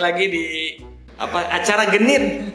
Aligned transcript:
lagi 0.00 0.24
di 0.26 0.44
apa 1.20 1.46
acara 1.52 1.84
genit. 1.92 2.48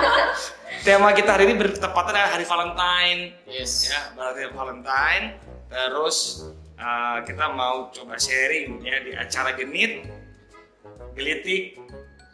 Tema 0.86 1.12
kita 1.12 1.36
hari 1.36 1.52
ini 1.52 1.60
bertepatan 1.60 2.16
dengan 2.16 2.30
hari 2.32 2.44
Valentine. 2.48 3.20
Yes. 3.44 3.92
Ya, 3.92 4.16
berarti 4.16 4.48
Valentine. 4.48 5.36
Terus 5.68 6.48
uh, 6.80 7.20
kita 7.28 7.52
mau 7.52 7.92
coba 7.92 8.16
sharing 8.16 8.80
ya 8.80 8.96
di 9.04 9.12
acara 9.12 9.52
genit. 9.52 10.08
Gelitik 11.12 11.76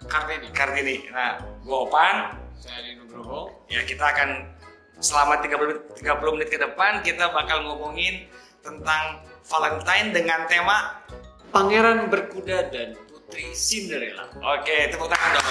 Kartini. 0.06 0.47
Kartini. 0.55 0.97
Nah, 1.10 1.42
gua 1.66 1.91
Opan. 1.91 2.16
Saya 2.55 2.86
di 2.86 3.02
Nugroho. 3.02 3.67
Ya, 3.67 3.83
kita 3.83 4.14
akan 4.14 4.47
selama 5.02 5.42
30 5.42 5.58
menit, 5.61 5.80
30 5.98 6.34
menit 6.39 6.48
ke 6.48 6.58
depan 6.62 7.05
kita 7.05 7.28
bakal 7.34 7.67
ngomongin 7.67 8.30
tentang 8.64 9.20
Valentine 9.47 10.11
dengan 10.11 10.48
tema 10.50 11.02
Pangeran 11.55 12.11
berkuda 12.11 12.69
dan 12.74 12.98
Putri 13.27 13.50
Cinderella. 13.52 14.22
Oke, 14.38 14.86
tepuk 14.86 15.10
tangan 15.10 15.30
dong. 15.34 15.46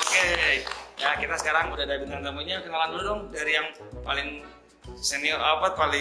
Oke, 0.00 0.64
ya 0.96 1.10
kita 1.20 1.36
sekarang 1.36 1.68
udah 1.68 1.84
ada 1.84 2.00
bintang 2.00 2.24
tamunya. 2.24 2.64
Kenalan 2.64 2.96
dulu 2.96 3.02
dong 3.04 3.20
dari 3.28 3.52
yang 3.52 3.68
paling 4.00 4.40
senior 4.96 5.36
apa 5.36 5.76
paling 5.76 6.00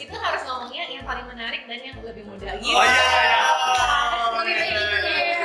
itu 0.00 0.16
harus 0.18 0.42
ngomongnya 0.42 0.84
yang 0.90 1.06
paling 1.06 1.26
menarik 1.30 1.62
dan 1.70 1.78
yang 1.78 1.96
lebih 2.02 2.26
muda 2.26 2.58
gitu. 2.58 2.74
Oh 2.74 2.82
iya, 2.82 3.06
iya. 3.06 3.42
Lebih 4.34 4.54
baik 4.58 4.74
gitu 4.74 4.96
ya. 5.06 5.38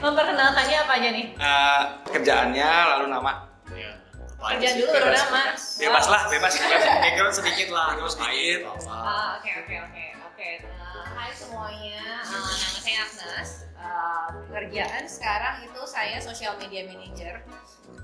Memperkenalkannya 0.00 0.76
apa 0.80 0.92
aja 0.96 1.08
nih? 1.12 1.26
eh, 1.36 1.80
kerjaannya 2.08 2.70
lalu 2.96 3.06
nama 3.12 3.32
Ya. 3.70 3.99
Kerjaan 4.40 4.74
dulu 4.74 4.88
baru 4.90 5.08
nama. 5.10 5.42
bebas 5.52 6.06
lah 6.08 6.22
bebas 6.32 6.52
background 6.56 7.34
sedikit 7.34 7.68
lah 7.70 7.92
terus 7.92 8.16
sedikit 8.16 8.58
Ah, 8.86 9.36
Oke 9.36 9.50
oke 9.54 9.74
oke 9.78 10.04
oke. 10.24 10.50
Nah, 10.64 11.04
Hai 11.12 11.30
semuanya, 11.30 12.00
Ah, 12.20 12.32
nama 12.32 12.78
saya 12.80 12.98
Agnes. 13.04 13.50
Ah, 13.76 14.26
pekerjaan 14.32 15.04
sekarang 15.04 15.54
itu 15.62 15.80
saya 15.84 16.16
social 16.18 16.56
media 16.56 16.84
manager. 16.84 17.44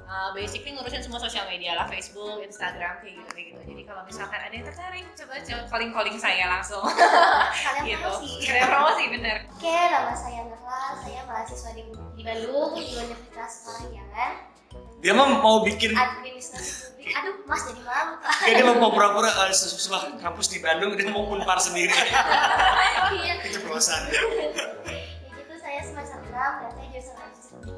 Ah, 0.05 0.31
basically 0.31 0.70
ngurusin 0.70 1.01
semua 1.01 1.19
sosial 1.19 1.45
media 1.47 1.75
lah, 1.75 1.89
Facebook, 1.89 2.39
Instagram 2.39 3.00
kayak 3.00 3.17
gitu 3.17 3.31
kayak 3.33 3.47
gitu. 3.50 3.61
Jadi 3.67 3.83
kalau 3.83 4.03
misalkan 4.05 4.39
ada 4.39 4.53
yang 4.53 4.62
tertarik, 4.65 5.05
coba 5.15 5.34
coba 5.41 5.62
calling 5.67 5.91
calling 5.91 6.17
saya 6.17 6.45
langsung. 6.48 6.84
Kalian 7.67 7.84
gitu. 7.89 8.05
promosi. 8.05 8.31
Kalian 8.45 8.69
promosi 8.69 9.05
bener. 9.11 9.37
Oke, 9.48 9.73
nama 9.89 10.12
saya 10.12 10.41
Nurla, 10.45 10.83
saya 11.00 11.21
mahasiswa 11.25 11.71
di, 11.73 11.83
di 12.15 12.23
Bandung 12.23 12.71
di 12.73 12.84
Universitas 12.87 13.53
Parahyangan, 13.65 14.33
dia 14.98 15.12
mah 15.12 15.27
mau 15.39 15.61
bikin 15.62 15.92
administrasi 15.92 16.97
publik. 16.97 17.15
Aduh, 17.15 17.34
Mas 17.47 17.62
jadi 17.62 17.82
malu. 17.87 18.12
kayak 18.19 18.54
dia 18.59 18.65
mau 18.66 18.91
pura-pura 18.91 19.31
uh, 19.31 19.53
sesuatu 19.53 20.19
kampus 20.19 20.50
di 20.50 20.59
Bandung 20.59 20.98
dia 20.98 21.06
mau 21.06 21.22
unpar 21.31 21.56
sendiri 21.56 21.94
Iya. 23.15 23.34
keceplosan 23.47 24.00
Ya 24.10 24.22
gitu, 25.38 25.54
saya 25.56 25.81
semester 25.87 26.19
6 26.19 26.34
dan 26.34 26.71
saya 26.75 26.87
jurusan 26.91 27.15
administrasi. 27.15 27.71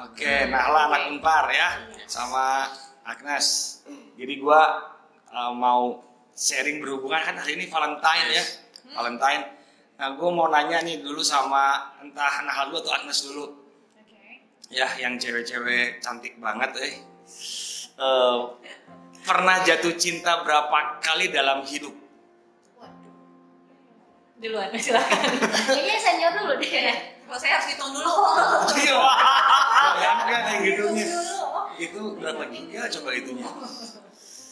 Oke, 0.00 0.32
Nahla 0.48 0.88
anak 0.88 1.02
Unpar 1.12 1.44
ya, 1.52 1.68
sama 2.08 2.72
Agnes. 3.04 3.80
Jadi 4.16 4.40
gua 4.40 4.80
uh, 5.28 5.52
mau 5.52 6.00
sharing 6.32 6.80
berhubungan 6.80 7.20
kan 7.20 7.36
hari 7.36 7.60
ini 7.60 7.68
Valentine 7.68 8.28
ya, 8.32 8.44
Valentine. 8.96 9.44
Nah, 10.00 10.16
gua 10.16 10.28
mau 10.32 10.48
nanya 10.48 10.80
nih 10.80 11.04
dulu 11.04 11.20
sama 11.20 11.92
entah 12.00 12.40
Nahla 12.40 12.72
dulu 12.72 12.80
atau 12.80 12.92
Agnes 12.96 13.18
dulu. 13.28 13.44
Ya, 14.70 14.86
yang 15.02 15.18
cewek-cewek 15.18 15.98
cantik 15.98 16.38
banget 16.38 16.70
eh. 16.78 16.94
Eh, 17.98 18.38
pernah 19.26 19.56
jatuh 19.66 19.98
cinta 19.98 20.46
berapa 20.46 21.02
kali 21.02 21.34
dalam 21.34 21.66
hidup? 21.66 21.90
Waduh. 22.78 23.14
Duluan, 24.38 24.70
silakan. 24.78 25.26
Kayaknya 25.74 25.96
senior 25.98 26.32
dulu 26.38 26.54
deh. 26.62 26.70
Kalau 27.26 27.38
saya 27.38 27.58
harus 27.58 27.66
hitung 27.74 27.90
dulu. 27.90 28.14
Iya, 28.78 28.94
wah, 28.94 29.18
enggak 30.22 30.40
kayak 30.46 30.60
gitunya. 30.62 31.04
Dulu. 31.06 31.38
Itu 31.74 32.00
berapa 32.22 32.42
giga 32.54 32.80
coba 32.94 33.10
itunya? 33.18 33.46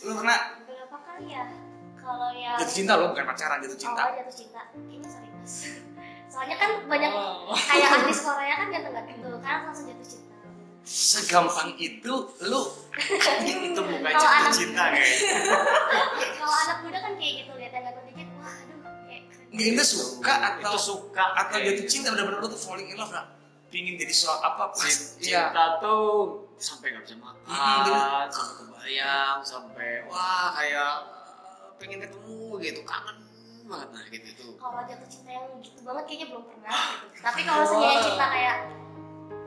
Lu 0.02 0.12
pernah 0.18 0.38
Berapa 0.66 0.96
kali 0.98 1.26
ya? 1.30 1.46
Kalau 1.94 2.30
yang 2.34 2.58
jatuh 2.58 2.74
cinta 2.74 2.92
lo 2.98 3.14
bukan 3.14 3.22
pacaran 3.22 3.62
jatuh 3.62 3.78
cinta? 3.78 4.00
awal 4.02 4.18
jatuh 4.18 4.34
cinta, 4.34 4.60
kayaknya 4.74 5.08
sering 5.10 5.32
mas. 5.38 5.54
Soalnya 6.38 6.54
kan 6.56 6.70
banyak 6.86 7.10
Oh. 7.10 7.50
kayak 7.50 7.88
artis 7.98 8.22
Korea 8.22 8.54
kan 8.54 8.66
ganteng-ganteng 8.68 9.18
tuh, 9.18 9.34
kan 9.40 9.56
langsung 9.64 9.86
jatuh 9.86 10.06
cinta. 10.06 10.34
segampang 10.86 11.74
itu 11.76 12.14
lu 12.40 12.62
itu 13.42 13.76
bukan 13.76 14.12
jatuh 14.14 14.30
anak- 14.40 14.54
cinta 14.54 14.84
kayaknya 14.88 15.34
Kalau 16.38 16.56
anak 16.60 16.78
muda 16.80 16.98
kan 16.98 17.12
kayak 17.12 17.32
gitu, 17.38 17.52
lihat 17.54 17.72
yang 17.72 17.84
ganteng 17.84 18.06
dikit, 18.06 18.28
wah 18.34 18.54
aduh, 18.54 18.78
kayak 19.04 19.20
Nggak, 19.50 19.66
itu 19.68 19.82
suka 19.84 20.32
atau 20.38 20.70
Itu 20.70 20.80
suka 20.80 21.24
atau 21.34 21.50
kayak 21.52 21.64
jatuh 21.66 21.76
gitu. 21.76 21.90
cinta 21.90 22.08
benar-benar 22.08 22.38
lu 22.38 22.48
tuh 22.48 22.60
falling 22.62 22.86
in 22.86 22.96
love 22.96 23.10
lah 23.10 23.26
pingin 23.68 23.94
jadi 23.94 24.14
soal 24.14 24.38
apa 24.40 24.70
pas 24.70 24.80
Cinta 25.18 25.20
iya 25.20 25.76
tuh 25.76 26.06
sampai 26.56 26.86
nggak 26.88 27.02
bisa 27.02 27.14
Hmm, 27.18 27.20
makan, 27.20 28.24
sampai 28.30 28.54
kebayang, 28.62 29.38
sampai 29.42 29.90
wah 30.06 30.54
kayak 30.54 30.92
uh, 31.04 31.68
pengen 31.76 31.98
ketemu 31.98 32.40
gitu, 32.62 32.80
kangen 32.82 33.16
banget 33.68 33.88
nah 33.90 34.04
gitu 34.06 34.28
tuh. 34.34 34.52
kalau 34.56 34.80
jatuh 34.82 35.06
cinta 35.06 35.30
yang 35.30 35.46
gitu 35.58 35.80
banget 35.82 36.04
kayaknya 36.04 36.26
belum 36.28 36.44
pernah 36.44 36.72
gitu. 36.98 37.06
Tapi 37.20 37.40
kalau 37.42 37.60
misalnya 37.62 38.00
cinta 38.00 38.26
kayak 38.26 38.56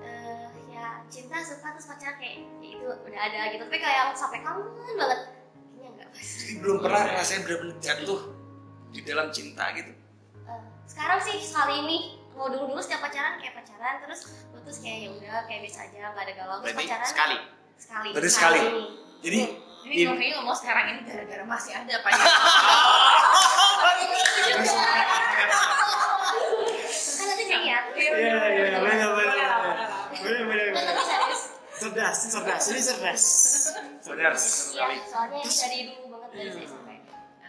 eh 0.02 0.46
ya 0.70 0.86
cinta 1.08 1.36
suka 1.42 1.68
terus 1.72 1.88
pacaran 1.88 2.16
kayak 2.16 2.34
ya 2.58 2.70
itu 2.72 2.86
udah 2.88 3.20
ada 3.20 3.40
gitu. 3.50 3.64
Tapi 3.64 3.78
kayak 3.78 3.98
yang 4.00 4.12
sampai 4.14 4.40
kangen 4.40 4.66
banget 4.96 5.20
kayaknya 5.68 5.90
enggak 5.92 6.08
pas. 6.08 6.22
jadi 6.38 6.54
belum 6.58 6.78
pernah 6.80 7.02
ngerasain 7.04 7.42
benar-benar 7.42 7.78
jatuh 7.80 8.22
di 8.90 9.00
dalam 9.02 9.28
cinta 9.30 9.66
gitu 9.74 9.92
Eh, 10.44 10.62
sekarang 10.86 11.20
sih 11.20 11.38
sekali 11.40 11.74
ini 11.80 11.98
mau 12.32 12.48
dulu 12.48 12.66
dulu 12.68 12.80
setiap 12.80 13.02
pacaran 13.02 13.38
kayak 13.38 13.54
pacaran 13.56 13.96
terus 14.00 14.22
putus 14.48 14.78
kayak 14.80 14.98
ya 15.00 15.10
udah 15.12 15.36
kayak 15.46 15.62
biasa 15.64 15.80
aja 15.84 15.98
nggak 16.08 16.24
ada 16.24 16.34
galau 16.36 16.56
terus 16.58 16.66
Berarti 16.70 16.82
pacaran 16.86 17.08
sekali. 17.08 17.38
sekali 17.76 18.10
Berarti 18.12 18.32
sekali. 18.32 18.60
ini. 18.60 18.84
jadi 19.22 19.40
Ini 19.82 19.94
gue 20.00 20.14
kayaknya 20.14 20.36
ngomong 20.38 20.54
sekarang 20.54 20.86
ini 20.88 21.00
gara-gara 21.04 21.44
masih 21.44 21.72
ada 21.74 21.90
apa 21.92 22.08
ya? 22.12 22.16
kan 22.16 22.28
nanti 22.28 22.38
jadi 22.38 23.90
ya 23.92 24.01
Iya, 28.12 28.38
iya, 28.54 28.68
benar, 28.82 28.82
benar, 28.82 29.10
benar, 30.12 30.44
benar, 30.46 30.68
kan 30.76 30.86
Cerdas, 31.82 32.18
cerdas, 32.30 32.64
ini 32.70 32.82
cerdas. 32.86 33.24
iya 34.06 34.38
sekali 34.38 34.96
soalnya 35.10 35.42
dari 35.42 35.80
dulu 35.90 36.06
banget 36.14 36.30
dari 36.38 36.50
saya 36.54 36.68
sampai 36.70 36.96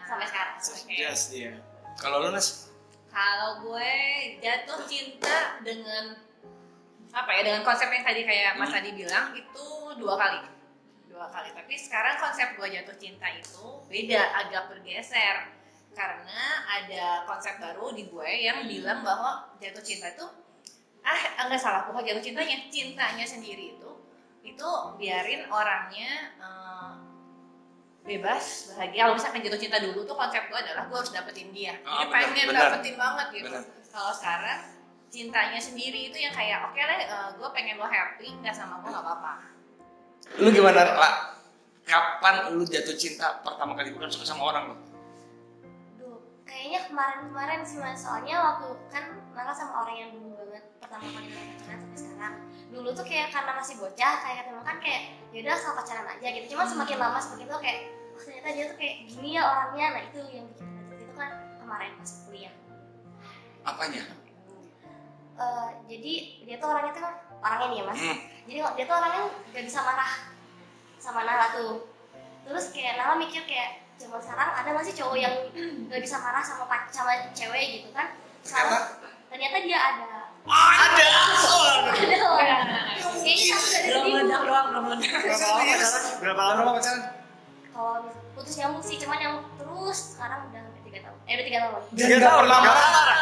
sampai 0.09 0.27
sekarang 0.31 0.55
Cerdas 0.57 1.21
dia. 1.29 1.53
kalau 2.01 2.17
lu 2.25 2.31
nas 2.33 2.49
Kalau 3.13 3.61
gue 3.61 3.93
jatuh 4.41 4.89
cinta 4.89 5.61
dengan 5.61 6.17
apa 7.13 7.29
ya 7.37 7.41
dengan 7.45 7.61
konsep 7.61 7.93
yang 7.93 8.01
tadi 8.09 8.25
kayak 8.25 8.57
Mas 8.57 8.73
Adi 8.73 8.97
bilang 8.97 9.37
itu 9.37 9.67
dua 10.01 10.17
kali 10.17 10.41
dua 11.13 11.29
kali 11.29 11.53
tapi 11.53 11.77
sekarang 11.77 12.17
konsep 12.17 12.57
gue 12.57 12.69
jatuh 12.73 12.97
cinta 12.97 13.29
itu 13.37 13.85
beda 13.93 14.23
agak 14.41 14.73
bergeser 14.73 15.53
karena 15.93 16.43
ada 16.67 17.29
konsep 17.29 17.61
baru 17.61 17.93
di 17.93 18.09
gue 18.09 18.31
yang 18.41 18.65
bilang 18.65 19.05
bahwa 19.05 19.53
jatuh 19.61 19.85
cinta 19.85 20.09
itu 20.13 20.25
ah 21.03 21.23
enggak 21.47 21.61
salah 21.61 21.83
bukan 21.89 22.01
jatuh 22.07 22.23
cintanya 22.25 22.57
cintanya 22.73 23.27
sendiri 23.27 23.77
itu 23.77 23.91
itu 24.43 24.69
biarin 24.99 25.47
orangnya 25.53 26.11
eh, 26.43 26.93
bebas 28.03 28.75
bahagia. 28.75 29.07
Kalau 29.07 29.15
misalkan 29.15 29.41
jatuh 29.47 29.61
cinta 29.63 29.79
dulu 29.79 30.03
tuh 30.03 30.17
konsep 30.19 30.43
gue 30.51 30.59
adalah 30.59 30.91
gue 30.91 30.99
harus 30.99 31.13
dapetin 31.15 31.55
dia. 31.55 31.79
Ah, 31.87 32.03
Jadi 32.03 32.11
benar, 32.11 32.23
pengen 32.27 32.47
benar. 32.51 32.63
dapetin 32.75 32.97
banget 32.99 33.27
gitu. 33.39 33.59
kalau 33.93 34.13
sekarang 34.17 34.61
cintanya 35.13 35.61
sendiri 35.61 36.09
itu 36.09 36.17
yang 36.17 36.33
kayak 36.33 36.65
oke 36.73 36.81
deh 36.81 37.01
gue 37.37 37.49
pengen 37.53 37.77
lo 37.77 37.85
happy 37.85 38.33
nggak 38.41 38.57
sama 38.57 38.81
gue 38.83 38.91
nggak 38.91 39.05
apa-apa. 39.05 39.33
Lu 40.43 40.49
gimana 40.51 40.83
lah 40.97 41.15
kapan 41.87 42.57
lu 42.57 42.65
jatuh 42.67 42.97
cinta 42.99 43.39
pertama 43.45 43.79
kali? 43.79 43.95
Bukan 43.95 44.11
suka 44.11 44.27
sama 44.27 44.51
orang 44.51 44.67
Duh, 44.73 44.92
kayaknya 46.53 46.81
kemarin-kemarin 46.85 47.61
sih 47.65 47.81
mas. 47.81 48.05
Soalnya 48.05 48.37
waktu 48.37 48.69
kan 48.93 49.05
Nala 49.33 49.53
sama 49.57 49.83
orang 49.83 49.97
yang 49.97 50.11
dulu 50.13 50.37
banget 50.37 50.65
pertama 50.77 51.09
kali 51.09 51.29
pacaran 51.33 51.79
sampai 51.81 51.99
sekarang. 51.99 52.35
Dulu 52.69 52.89
tuh 52.93 53.07
kayak 53.09 53.29
karena 53.33 53.53
masih 53.57 53.75
bocah 53.81 54.15
kayak 54.21 54.37
ketemu 54.45 54.61
kan 54.61 54.77
kayak 54.85 55.03
yaudah 55.33 55.57
sama 55.57 55.75
pacaran 55.81 56.07
aja 56.13 56.27
gitu. 56.29 56.47
Cuma 56.53 56.65
semakin 56.69 56.97
lama 57.01 57.19
semakin 57.19 57.47
tuh 57.49 57.61
kayak 57.65 57.79
oh 58.13 58.21
ternyata 58.21 58.49
dia 58.53 58.65
tuh 58.69 58.77
kayak 58.77 58.95
gini 59.09 59.29
ya 59.41 59.43
orangnya. 59.49 59.87
Nah 59.97 60.03
itu 60.05 60.21
yang 60.29 60.45
bikin 60.53 60.67
jatuh 60.69 60.97
itu 61.01 61.13
kan 61.17 61.31
kemarin 61.57 61.91
pas 61.97 62.11
kuliah. 62.29 62.55
Apanya? 63.65 64.03
Eh, 65.33 65.71
jadi 65.89 66.13
dia 66.45 66.57
tuh 66.61 66.69
orangnya 66.69 66.93
tuh 66.93 67.05
orangnya 67.41 67.67
nih 67.73 67.79
ya 67.81 67.85
mas. 67.89 67.99
Hmm. 67.99 68.19
jadi 68.47 68.59
dia 68.77 68.85
tuh 68.85 68.97
orangnya 69.01 69.23
gak 69.55 69.65
bisa 69.65 69.79
marah 69.81 70.13
sama 71.01 71.21
Nala 71.25 71.47
tuh. 71.57 71.89
Terus 72.45 72.65
kayak 72.71 73.01
Nala 73.01 73.17
mikir 73.19 73.43
kayak 73.49 73.82
zaman 74.03 74.19
sekarang 74.19 74.51
ada 74.51 74.71
masih 74.75 74.93
cowok 74.99 75.17
yang 75.17 75.35
nggak 75.87 76.01
bisa 76.03 76.19
marah 76.19 76.43
sama 76.43 76.67
sama 76.91 77.13
cewek 77.31 77.67
gitu 77.79 77.89
kan? 77.95 78.19
Sekarang 78.43 78.99
ternyata 79.31 79.57
dia 79.63 79.79
ada. 79.79 80.11
Ada! 80.43 81.11
Ada 81.95 82.17
loh 82.19 82.43
iya. 83.27 83.57
belum 83.89 84.05
ada 84.19 84.37
doang 84.43 84.67
belum 84.71 84.85
ada 84.93 85.89
berapa 86.21 86.41
lama 86.41 86.71
pacaran 86.79 87.03
kalau 87.73 87.95
putus 88.37 88.55
nyambung 88.61 88.85
sih 88.85 89.01
cuman 89.01 89.19
yang 89.19 89.35
terus 89.57 90.17
sekarang 90.17 90.45
udah 90.53 90.61
hampir 90.61 90.83
tiga 90.93 91.09
tahun. 91.09 91.19
Eh 91.25 91.33
udah 91.41 91.47
tiga 91.49 91.59
tahun. 91.65 91.83
Tiga 91.97 92.17
tahun 92.21 92.45
nggak 92.45 92.61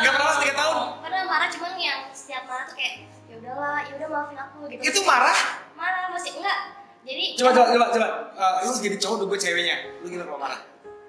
nggak 0.02 0.12
pernah 0.18 0.34
tiga 0.42 0.54
tahun. 0.58 0.76
Pernah 1.06 1.22
marah 1.30 1.48
cuman 1.54 1.72
yang 1.78 2.00
setiap 2.10 2.42
marah 2.50 2.64
tuh 2.66 2.74
kayak 2.74 2.94
ya 3.30 3.34
udahlah 3.38 3.78
ya 3.86 3.92
udah 3.94 4.08
maafin 4.10 4.38
aku 4.42 4.58
gitu. 4.74 4.80
Itu 4.82 5.00
marah? 5.06 5.38
Marah 5.78 6.10
masih 6.10 6.42
enggak 6.42 6.58
jadi 7.00 7.24
Coba 7.34 7.50
coba 7.52 7.66
coba 7.70 7.86
coba. 7.90 8.08
Eh, 8.34 8.56
lu 8.62 8.72
jadi 8.76 8.96
cowok 8.96 9.24
gue 9.26 9.38
ceweknya. 9.38 9.76
Lu 10.00 10.06
gimana 10.06 10.26
kalau 10.26 10.40
marah? 10.40 10.60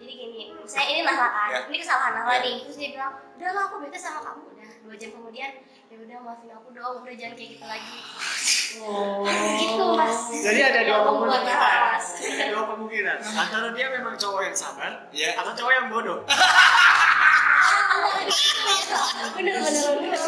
jadi 0.02 0.14
gini 0.18 0.42
saya 0.66 0.90
ini 0.90 1.06
Nahla 1.06 1.30
kan 1.30 1.48
Ya. 1.48 1.60
ini 1.70 1.78
kesalahan 1.78 2.12
Nahla 2.18 2.34
Ya. 2.34 2.40
nih 2.42 2.56
terus 2.66 2.74
dia 2.76 2.90
bilang 2.90 3.14
udah 3.38 3.50
lah 3.54 3.64
aku 3.70 3.76
bete 3.80 3.94
sama 3.96 4.20
kamu 4.20 4.42
udah 4.50 4.70
dua 4.82 4.96
jam 4.98 5.10
kemudian 5.14 5.52
ya 5.62 5.96
udah 5.96 6.18
maafin 6.26 6.50
aku 6.50 6.68
dong 6.74 6.96
udah 7.06 7.14
jangan 7.14 7.36
kayak 7.38 7.50
gitu 7.54 7.66
lagi 7.66 7.98
Oh. 8.82 9.22
gitu 9.62 9.86
mas 9.94 10.32
Jadi 10.32 10.60
ada 10.64 10.80
dua 10.82 11.00
kemungkinan. 11.04 12.00
dua 12.50 12.64
kemungkinan. 12.66 13.18
Antara 13.46 13.68
dia 13.76 13.88
memang 13.92 14.16
cowok 14.16 14.42
yang 14.42 14.56
sabar, 14.56 14.92
Iya. 15.12 15.36
atau 15.38 15.52
cowok 15.54 15.74
yang 15.76 15.88
bodoh. 15.92 16.20
bener 19.38 19.56
bener 19.62 19.84
bener 19.98 20.20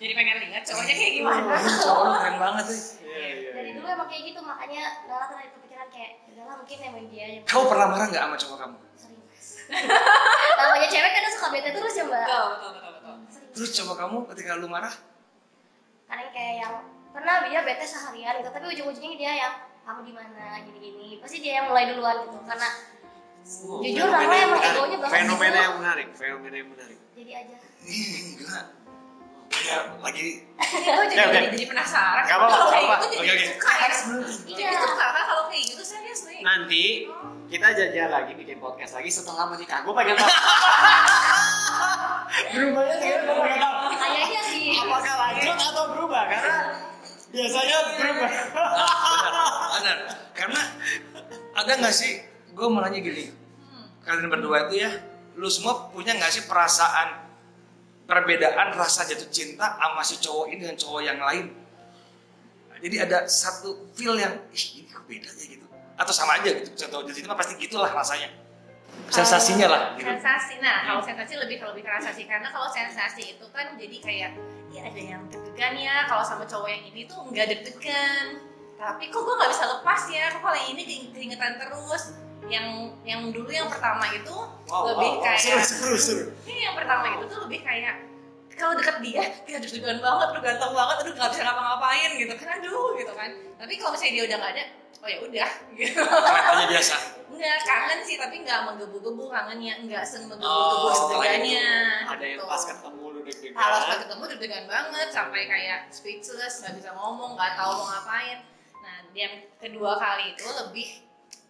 Jadi 0.00 0.12
pengen 0.16 0.36
lihat 0.40 0.62
cowoknya 0.64 0.94
kayak 0.96 1.12
gimana. 1.12 1.52
Cowok 1.60 2.02
lu 2.02 2.12
keren 2.16 2.36
banget 2.40 2.64
sih. 2.72 2.80
Iya, 3.04 3.28
iya. 3.36 3.50
dari 3.52 3.70
dulu 3.76 3.86
emang 3.90 4.08
kayak 4.08 4.22
gitu 4.32 4.40
makanya 4.40 4.82
Nala 5.04 5.28
pernah 5.28 5.44
kepikiran 5.44 5.88
kayak 5.92 6.10
udahlah 6.32 6.54
mungkin 6.56 6.78
emang 6.80 7.04
dia 7.12 7.26
yang 7.36 7.42
Kamu 7.44 7.64
pernah 7.68 7.86
marah 7.90 8.06
nggak 8.08 8.22
sama 8.24 8.36
cowok 8.38 8.56
kamu? 8.64 8.76
sering 8.96 9.20
mas 9.28 9.48
namanya 10.62 10.88
cewek 10.88 11.10
kadang 11.12 11.32
suka 11.36 11.48
bete 11.52 11.70
terus 11.74 11.94
ya 11.94 12.04
mbak 12.08 12.24
Betul, 12.24 12.46
betul, 12.48 12.70
betul, 12.72 12.92
betul. 12.96 13.14
Sering. 13.28 13.50
Terus 13.52 13.70
cowok 13.76 13.96
kamu 13.98 14.16
ketika 14.32 14.50
lu 14.56 14.68
marah, 14.70 14.94
kadang 16.08 16.30
kayak 16.32 16.54
yang 16.64 16.74
pernah 17.10 17.34
dia 17.44 17.60
bete 17.60 17.84
seharian 17.84 18.34
gitu 18.40 18.50
tapi 18.50 18.66
ujung-ujungnya 18.70 19.16
dia 19.18 19.32
yang 19.36 19.54
kamu 19.82 20.00
di 20.06 20.12
mana 20.14 20.44
gini-gini 20.62 21.18
pasti 21.18 21.42
dia 21.42 21.60
yang 21.60 21.66
mulai 21.68 21.90
duluan 21.90 22.24
gitu 22.24 22.38
karena 22.46 22.68
Oh, 23.60 23.80
Jujur, 23.80 24.06
yang 24.06 24.30
emang 24.30 24.60
egonya 24.60 24.96
banget 24.96 25.14
Fenomena 25.16 25.50
gitu. 25.50 25.58
yang 25.60 25.74
menarik, 25.76 26.06
fenomena 26.14 26.56
yang 26.56 26.70
menarik. 26.70 26.98
jadi 27.12 27.32
aja 27.36 27.56
ih 27.82 28.06
gila. 28.36 28.62
Ya 29.50 29.76
lagi 29.98 30.28
Gue 30.56 31.04
jadi, 31.10 31.20
Oke, 31.20 31.26
oke. 31.26 31.50
jadi, 31.50 31.66
penasaran. 31.66 32.22
Gak 32.22 32.36
apa-apa, 32.38 32.54
Kalau 32.54 32.64
gak 32.64 32.72
kayak 32.72 32.86
gitu 33.02 33.06
Oke, 33.10 33.26
jadi 33.26 33.34
oke. 33.34 33.46
suka 33.50 33.70
ya. 33.72 33.88
Oke. 33.90 34.52
Jadi 34.54 34.74
suka 34.78 35.06
kan 35.08 35.24
kalau 35.26 35.44
kayak 35.46 35.64
gitu 35.66 35.82
serius 35.82 36.20
nih. 36.24 36.38
Nanti 36.40 36.84
kita 37.48 37.66
jajal 37.72 38.08
lagi 38.08 38.32
bikin 38.32 38.56
podcast 38.56 38.92
lagi 38.94 39.10
setelah 39.10 39.44
menikah. 39.46 39.82
Gue 39.82 39.92
pengen 39.92 40.14
tahu. 40.14 40.30
Berubahnya 42.50 42.94
sekarang 42.96 43.24
gue 43.26 43.36
pengen 43.36 43.58
tahu. 43.58 43.76
kayaknya 43.92 44.42
sih 44.46 44.64
Apakah 44.78 45.14
lanjut 45.18 45.56
atau 45.58 45.84
berubah? 45.90 46.22
Karena 46.26 46.56
biasanya 47.28 47.76
berubah. 47.90 48.30
benar. 49.72 49.98
Karena 50.32 50.60
ada 51.54 51.72
nggak 51.74 51.92
sih? 51.92 52.14
Gue 52.60 52.68
mau 52.68 52.84
nanya 52.84 53.00
gini. 53.00 53.32
Kalian 54.04 54.28
berdua 54.28 54.68
itu 54.68 54.84
ya, 54.84 54.92
lu 55.40 55.48
semua 55.48 55.88
punya 55.88 56.12
nggak 56.12 56.28
sih 56.28 56.44
perasaan 56.44 57.24
perbedaan 58.04 58.76
rasa 58.76 59.08
jatuh 59.08 59.32
cinta 59.32 59.80
sama 59.80 60.04
si 60.04 60.20
cowok 60.20 60.52
ini 60.52 60.68
dengan 60.68 60.76
cowok 60.76 61.00
yang 61.00 61.16
lain? 61.16 61.56
Jadi 62.80 62.96
ada 63.00 63.24
satu 63.24 63.88
feel 63.96 64.12
yang, 64.20 64.44
ih 64.52 64.64
ini 64.76 64.88
kok 64.92 65.08
beda 65.08 65.32
ya 65.32 65.46
gitu. 65.56 65.66
Atau 65.96 66.12
sama 66.12 66.36
aja 66.36 66.52
gitu. 66.52 66.68
Contoh 66.84 67.08
jatuh 67.08 67.16
cinta 67.16 67.32
pasti 67.32 67.56
gitulah 67.56 67.88
rasanya. 67.88 68.28
Sensasinya 69.08 69.66
lah 69.72 69.82
gitu. 69.96 70.04
Sensasi. 70.04 70.60
Nah, 70.60 70.84
kalau 70.84 71.00
sensasi 71.00 71.40
lebih 71.40 71.64
kalau 71.64 71.72
lebih 71.72 71.88
kerasa 71.88 72.12
sih 72.12 72.28
karena 72.28 72.52
kalau 72.52 72.68
sensasi 72.68 73.40
itu 73.40 73.46
kan 73.56 73.72
jadi 73.80 73.96
kayak 74.04 74.30
ya 74.68 74.80
ada 74.84 75.00
yang 75.00 75.24
deg-degan 75.32 75.80
ya. 75.80 76.04
Kalau 76.08 76.24
sama 76.24 76.44
cowok 76.44 76.68
yang 76.68 76.84
ini 76.92 77.08
tuh 77.08 77.24
nggak 77.24 77.46
deg-degan. 77.56 78.36
Tapi 78.76 79.08
kok 79.08 79.20
gue 79.24 79.34
nggak 79.36 79.50
bisa 79.52 79.64
lepas 79.64 80.00
ya? 80.12 80.24
Kok 80.36 80.40
kalau 80.44 80.56
yang 80.60 80.70
ini 80.76 80.82
keing- 80.84 81.12
keingetan 81.16 81.56
terus? 81.56 82.16
Yang 82.50 82.66
yang 83.06 83.20
dulu 83.30 83.50
yang 83.50 83.70
pertama 83.70 84.10
itu 84.10 84.36
lebih 84.66 85.10
kayak 85.22 85.38
seru, 85.38 85.62
seru, 85.62 85.96
seru. 85.96 86.24
ini 86.50 86.66
yang 86.66 86.74
pertama 86.74 87.06
itu 87.14 87.24
tuh 87.30 87.46
lebih 87.46 87.62
kayak 87.62 88.10
kalau 88.60 88.76
deket 88.76 88.96
dia, 89.00 89.24
dia 89.48 89.56
deg-degan 89.56 90.04
banget, 90.04 90.36
udah 90.36 90.42
ganteng 90.44 90.72
banget, 90.76 90.96
aduh 91.00 91.12
nggak 91.16 91.30
bisa 91.32 91.42
ngapa-ngapain 91.48 92.10
gitu 92.20 92.34
kan, 92.36 92.48
aduh 92.60 92.88
gitu 93.00 93.12
kan. 93.16 93.30
Tapi 93.56 93.72
kalau 93.80 93.90
misalnya 93.96 94.12
dia 94.12 94.24
udah 94.28 94.36
nggak 94.36 94.52
ada, 94.52 94.64
oh 95.00 95.08
ya 95.08 95.18
udah 95.24 95.50
gitu. 95.80 96.00
Kelihatannya 96.04 96.66
biasa. 96.68 96.94
Enggak, 97.30 97.56
kangen 97.64 98.00
sih 98.04 98.16
tapi 98.20 98.34
enggak 98.44 98.60
menggebu-gebu 98.68 99.24
kangennya, 99.32 99.74
enggak 99.80 100.04
Oh, 100.04 100.08
semenggebu-gebu 100.12 100.88
sedegannya. 100.92 101.68
Ada 102.04 102.24
yang 102.26 102.36
gitu. 102.36 102.52
pas 102.52 102.62
ketemu 102.68 103.02
lu 103.08 103.20
deg-degan. 103.24 103.56
Kalau 103.56 103.78
pas 103.80 103.96
ketemu 103.96 104.22
deg-degan 104.28 104.64
banget 104.68 105.08
sampai 105.08 105.42
kayak 105.48 105.80
speechless, 105.88 106.54
nggak 106.60 106.74
bisa 106.76 106.90
ngomong, 106.92 107.30
nggak 107.40 107.52
tahu 107.56 107.70
mau 107.80 107.86
ngapain. 107.96 108.38
Nah, 108.84 108.96
yang 109.16 109.34
kedua 109.56 109.96
kali 109.96 110.36
itu 110.36 110.44
lebih 110.44 110.88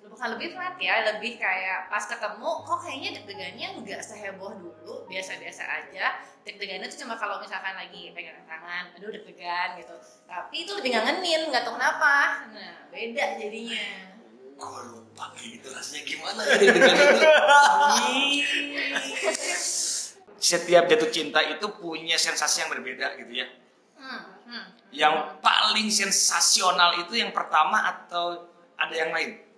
bukan 0.08 0.28
lebih 0.36 0.56
flat 0.56 0.76
ya, 0.80 1.04
lebih 1.12 1.36
kayak 1.36 1.92
pas 1.92 2.04
ketemu 2.08 2.50
kok 2.64 2.78
kayaknya 2.80 3.10
deg-degannya 3.20 3.66
nggak 3.84 4.00
seheboh 4.00 4.52
dulu, 4.56 5.04
biasa-biasa 5.10 5.62
aja. 5.64 6.24
Deg-degannya 6.46 6.88
tuh 6.88 7.04
cuma 7.04 7.20
kalau 7.20 7.36
misalkan 7.42 7.76
lagi 7.76 8.08
pegangan 8.16 8.44
tangan, 8.48 8.84
aduh 8.96 9.12
deg-degan 9.12 9.76
gitu. 9.76 9.94
Tapi 10.24 10.54
itu 10.64 10.72
lebih 10.72 10.96
ngangenin, 10.96 11.52
nggak 11.52 11.62
tahu 11.68 11.76
kenapa. 11.76 12.48
Nah, 12.48 12.88
beda 12.88 13.24
jadinya. 13.36 13.86
Gue 14.60 14.80
lupa 14.92 15.24
gitu 15.40 15.68
rasanya 15.72 16.02
gimana 16.04 16.40
ya 16.44 16.56
itu. 16.60 16.80
Setiap 20.40 20.88
jatuh 20.88 21.10
cinta 21.12 21.40
itu 21.44 21.66
punya 21.76 22.16
sensasi 22.16 22.64
yang 22.64 22.72
berbeda 22.72 23.20
gitu 23.20 23.32
ya. 23.44 23.48
Hmm, 24.00 24.22
hmm. 24.48 24.66
Yang 24.92 25.14
paling 25.44 25.88
sensasional 25.92 26.96
itu 27.04 27.20
yang 27.20 27.32
pertama 27.36 27.84
atau 27.84 28.48
ada 28.80 28.96
yang 28.96 29.12
lain? 29.12 29.49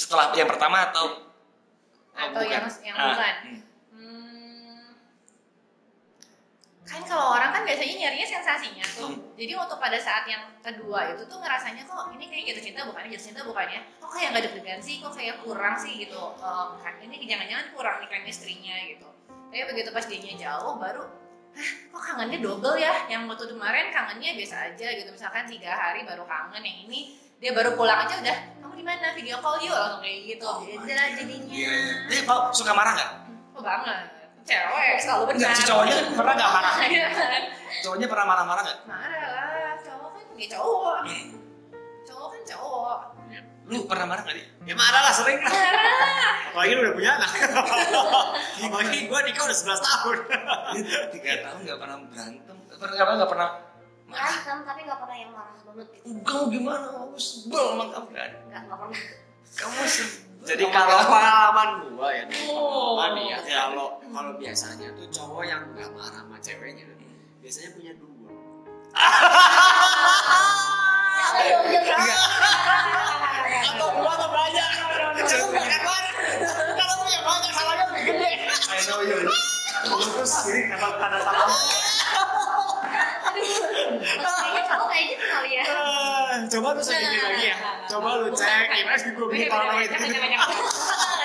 Setelah 0.00 0.32
yang 0.32 0.48
pertama 0.48 0.88
atau 0.88 1.28
Atau 2.10 2.40
yang- 2.44 2.64
yang 2.80 2.96
Ah, 2.96 3.06
bukan? 3.12 3.34
hmm. 3.44 3.60
Hmm, 3.92 4.88
kan 6.84 7.00
kalau 7.04 7.36
orang 7.36 7.52
kan 7.52 7.62
biasanya 7.64 7.94
nyarinya 7.96 8.26
sensasinya 8.26 8.84
tuh. 8.92 9.08
Hmm. 9.12 9.20
Jadi 9.36 9.52
waktu 9.54 9.74
pada 9.76 9.98
saat 10.00 10.24
yang 10.26 10.42
kedua 10.60 11.12
itu 11.12 11.22
tuh 11.24 11.38
ngerasanya 11.38 11.84
kok 11.84 12.12
ini 12.12 12.24
kayak 12.28 12.44
jatuh 12.52 12.64
cinta 12.64 12.80
bukannya 12.84 13.08
jatuh 13.12 13.26
cinta 13.30 13.40
bukannya. 13.44 13.80
Kok 14.00 14.10
kayak 14.10 14.28
nggak 14.32 14.42
deg-degan 14.48 14.80
sih? 14.80 15.00
Kok 15.00 15.12
kayak 15.14 15.36
kurang 15.40 15.76
sih 15.76 15.92
gitu. 15.96 16.22
Kan 16.80 16.94
ini 17.00 17.14
jangan-jangan 17.24 17.66
kurang 17.72 17.96
nih 18.00 18.08
chemistry-nya 18.10 18.76
gitu. 18.90 19.08
Tapi 19.28 19.64
begitu 19.66 19.90
pas 19.90 20.04
dianya 20.04 20.34
jauh 20.38 20.76
baru 20.76 21.04
Hah, 21.50 21.70
kok 21.90 22.02
kangennya 22.06 22.38
double 22.38 22.78
ya? 22.78 23.10
Yang 23.10 23.26
waktu 23.26 23.50
kemarin 23.50 23.90
kangennya 23.90 24.38
biasa 24.38 24.70
aja 24.70 24.86
gitu. 24.94 25.10
Misalkan 25.10 25.50
tiga 25.50 25.74
hari 25.74 26.06
baru 26.06 26.22
kangen, 26.22 26.62
yang 26.62 26.78
ini 26.86 27.18
dia 27.40 27.56
baru 27.56 27.72
pulang 27.72 28.04
aja 28.04 28.20
udah 28.20 28.38
kamu 28.60 28.74
di 28.76 28.84
mana 28.84 29.16
video 29.16 29.40
call 29.40 29.56
yuk 29.64 29.72
langsung 29.72 30.04
kayak 30.04 30.18
gitu. 30.28 30.44
Beda 30.84 31.04
jadinya. 31.16 31.48
Iya, 31.56 31.72
iya. 32.12 32.20
Pak 32.28 32.52
suka 32.52 32.72
marah 32.76 32.92
nggak? 32.92 33.10
Oh 33.56 33.62
banget. 33.64 34.04
Cewek 34.44 34.96
selalu 35.00 35.22
benar. 35.32 35.36
Enggak, 35.40 35.52
si 35.56 35.62
cowoknya 35.64 35.96
pernah 36.12 36.32
nggak 36.36 36.52
marah? 36.52 36.74
Iya 36.92 37.08
kan? 37.16 37.42
Cowoknya 37.80 38.06
pernah 38.12 38.26
marah-marah 38.28 38.62
nggak? 38.68 38.78
Marah 38.84 39.24
lah. 39.32 39.72
Cowok 39.80 40.10
kan 40.12 40.24
ya 40.36 40.46
cowok. 40.52 40.98
Cowok 42.04 42.28
kan 42.28 42.42
cowok. 42.44 42.98
Lu 43.70 43.78
pernah 43.88 44.06
marah 44.10 44.22
nggak 44.28 44.36
dia? 44.36 44.46
Ya 44.68 44.74
marah 44.76 45.00
lah 45.00 45.12
sering 45.16 45.40
lah. 45.40 45.48
Marah. 45.48 46.36
Apalagi 46.52 46.72
lu 46.76 46.80
udah 46.84 46.94
punya 47.00 47.10
anak. 47.16 47.30
Apalagi 48.68 48.98
gue 49.08 49.18
nikah 49.32 49.42
udah 49.48 49.56
11 49.56 49.88
tahun. 49.88 50.16
Dia 50.76 51.00
tiga 51.08 51.32
tahun 51.48 51.58
nggak 51.64 51.78
pernah 51.80 51.96
berantem, 52.04 52.56
pernah 52.68 52.92
nggak 52.92 53.06
pernah 53.08 53.16
nggak 53.16 53.32
pernah 53.32 53.48
marah. 54.10 54.18
berantem 54.20 54.58
tapi 54.64 54.80
nggak 54.82 54.98
pernah 54.98 55.16
yang 55.16 55.30
marah 55.30 55.54
banget 55.62 55.86
gitu 55.92 56.04
Kamu 56.20 56.44
gimana? 56.48 56.86
Kamu 56.90 57.16
sebel 57.16 57.64
sama 57.68 57.84
kamu 57.88 58.08
kan? 58.10 58.30
nggak 58.44 58.60
nggak 58.66 58.78
pernah 58.78 59.00
Kamu 59.50 59.80
sebel. 59.84 60.18
Jadi 60.40 60.62
sama 60.62 60.72
kalau 60.72 60.96
kamu. 60.96 61.12
pengalaman 61.12 61.68
gua 61.92 62.08
ya, 62.10 62.24
Oh. 62.48 62.96
pengalaman 62.96 63.10
nih 63.12 63.24
ya, 63.28 63.38
kalau 63.68 63.88
kalau 64.02 64.32
biasanya 64.34 64.88
tuh 64.90 65.06
cowok 65.10 65.42
yang 65.44 65.62
nggak 65.70 65.88
marah 65.90 66.12
sama 66.16 66.36
ceweknya, 66.38 66.86
biasanya 67.38 67.70
punya 67.72 67.92
dua. 67.94 68.30
Atau 73.70 73.88
dua 73.94 74.10
atau 74.10 74.28
banyak. 74.28 74.66
Kalau 75.20 75.46
punya 75.48 75.78
banyak, 75.80 76.14
kalau 76.74 76.94
punya 76.98 77.20
banyak 77.20 77.50
salahnya 77.52 77.84
lebih 77.88 78.02
gede. 78.08 78.30
I 78.66 78.78
know 78.86 79.00
you. 79.00 79.18
Terus 79.80 80.32
ini 80.46 80.60
kenapa 80.68 80.96
tanda 80.98 81.18
salah? 81.20 81.48
Kayaknya 84.20 84.62
cowok 84.66 84.86
kayak 84.86 85.04
gitu 85.08 85.24
kali 85.24 85.50
ya 85.54 85.64
Ah, 85.64 86.39
Coba 86.50 86.68
lu 86.74 86.82
sedikit 86.82 87.20
lagi 87.22 87.46
ya. 87.46 87.56
Coba 87.86 88.08
lu 88.20 88.28
cek 88.34 88.64
gimana 88.74 88.96
sih 88.98 89.10
gue 89.14 89.26
bikin 89.30 89.48
kalau 89.48 89.74
itu. 89.78 89.94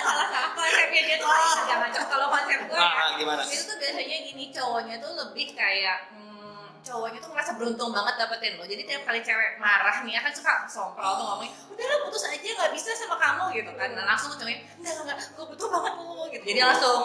Salah 0.06 0.28
salah 0.30 0.50
konsepnya 0.56 1.02
dia 1.06 1.18
tuh 1.18 1.30
jangan 1.70 1.90
kalau 2.08 2.28
konsep 2.30 2.60
gue 2.70 2.78
Ah, 2.78 2.92
ah, 2.94 3.08
gimana? 3.18 3.42
itu 3.46 3.64
tuh 3.66 3.78
biasanya 3.78 4.18
gini 4.26 4.46
cowoknya 4.54 4.96
tuh 5.02 5.12
lebih 5.18 5.48
kayak 5.58 5.98
hmm, 6.14 6.82
cowoknya 6.82 7.20
tuh 7.22 7.30
ngerasa 7.34 7.52
beruntung 7.58 7.90
banget 7.94 8.16
dapetin 8.18 8.54
lo 8.58 8.66
jadi 8.66 8.84
tiap 8.86 9.02
kali 9.08 9.20
cewek 9.22 9.58
marah 9.62 10.02
nih 10.06 10.18
kan 10.20 10.34
suka 10.34 10.66
somprol 10.70 11.12
tuh 11.18 11.26
ngomongin 11.26 11.52
udah 11.74 11.86
lah 11.86 11.98
putus 12.08 12.24
aja 12.30 12.38
nggak 12.46 12.72
bisa 12.74 12.90
sama 12.98 13.16
kamu 13.18 13.44
gitu 13.58 13.72
kan 13.78 13.90
nah, 13.94 14.06
langsung 14.06 14.34
cowoknya 14.36 14.60
enggak 14.82 14.94
enggak, 15.06 15.18
gue 15.34 15.46
butuh 15.46 15.68
banget 15.70 15.94
lo 15.98 16.24
gitu 16.34 16.44
jadi 16.46 16.60
langsung 16.66 17.02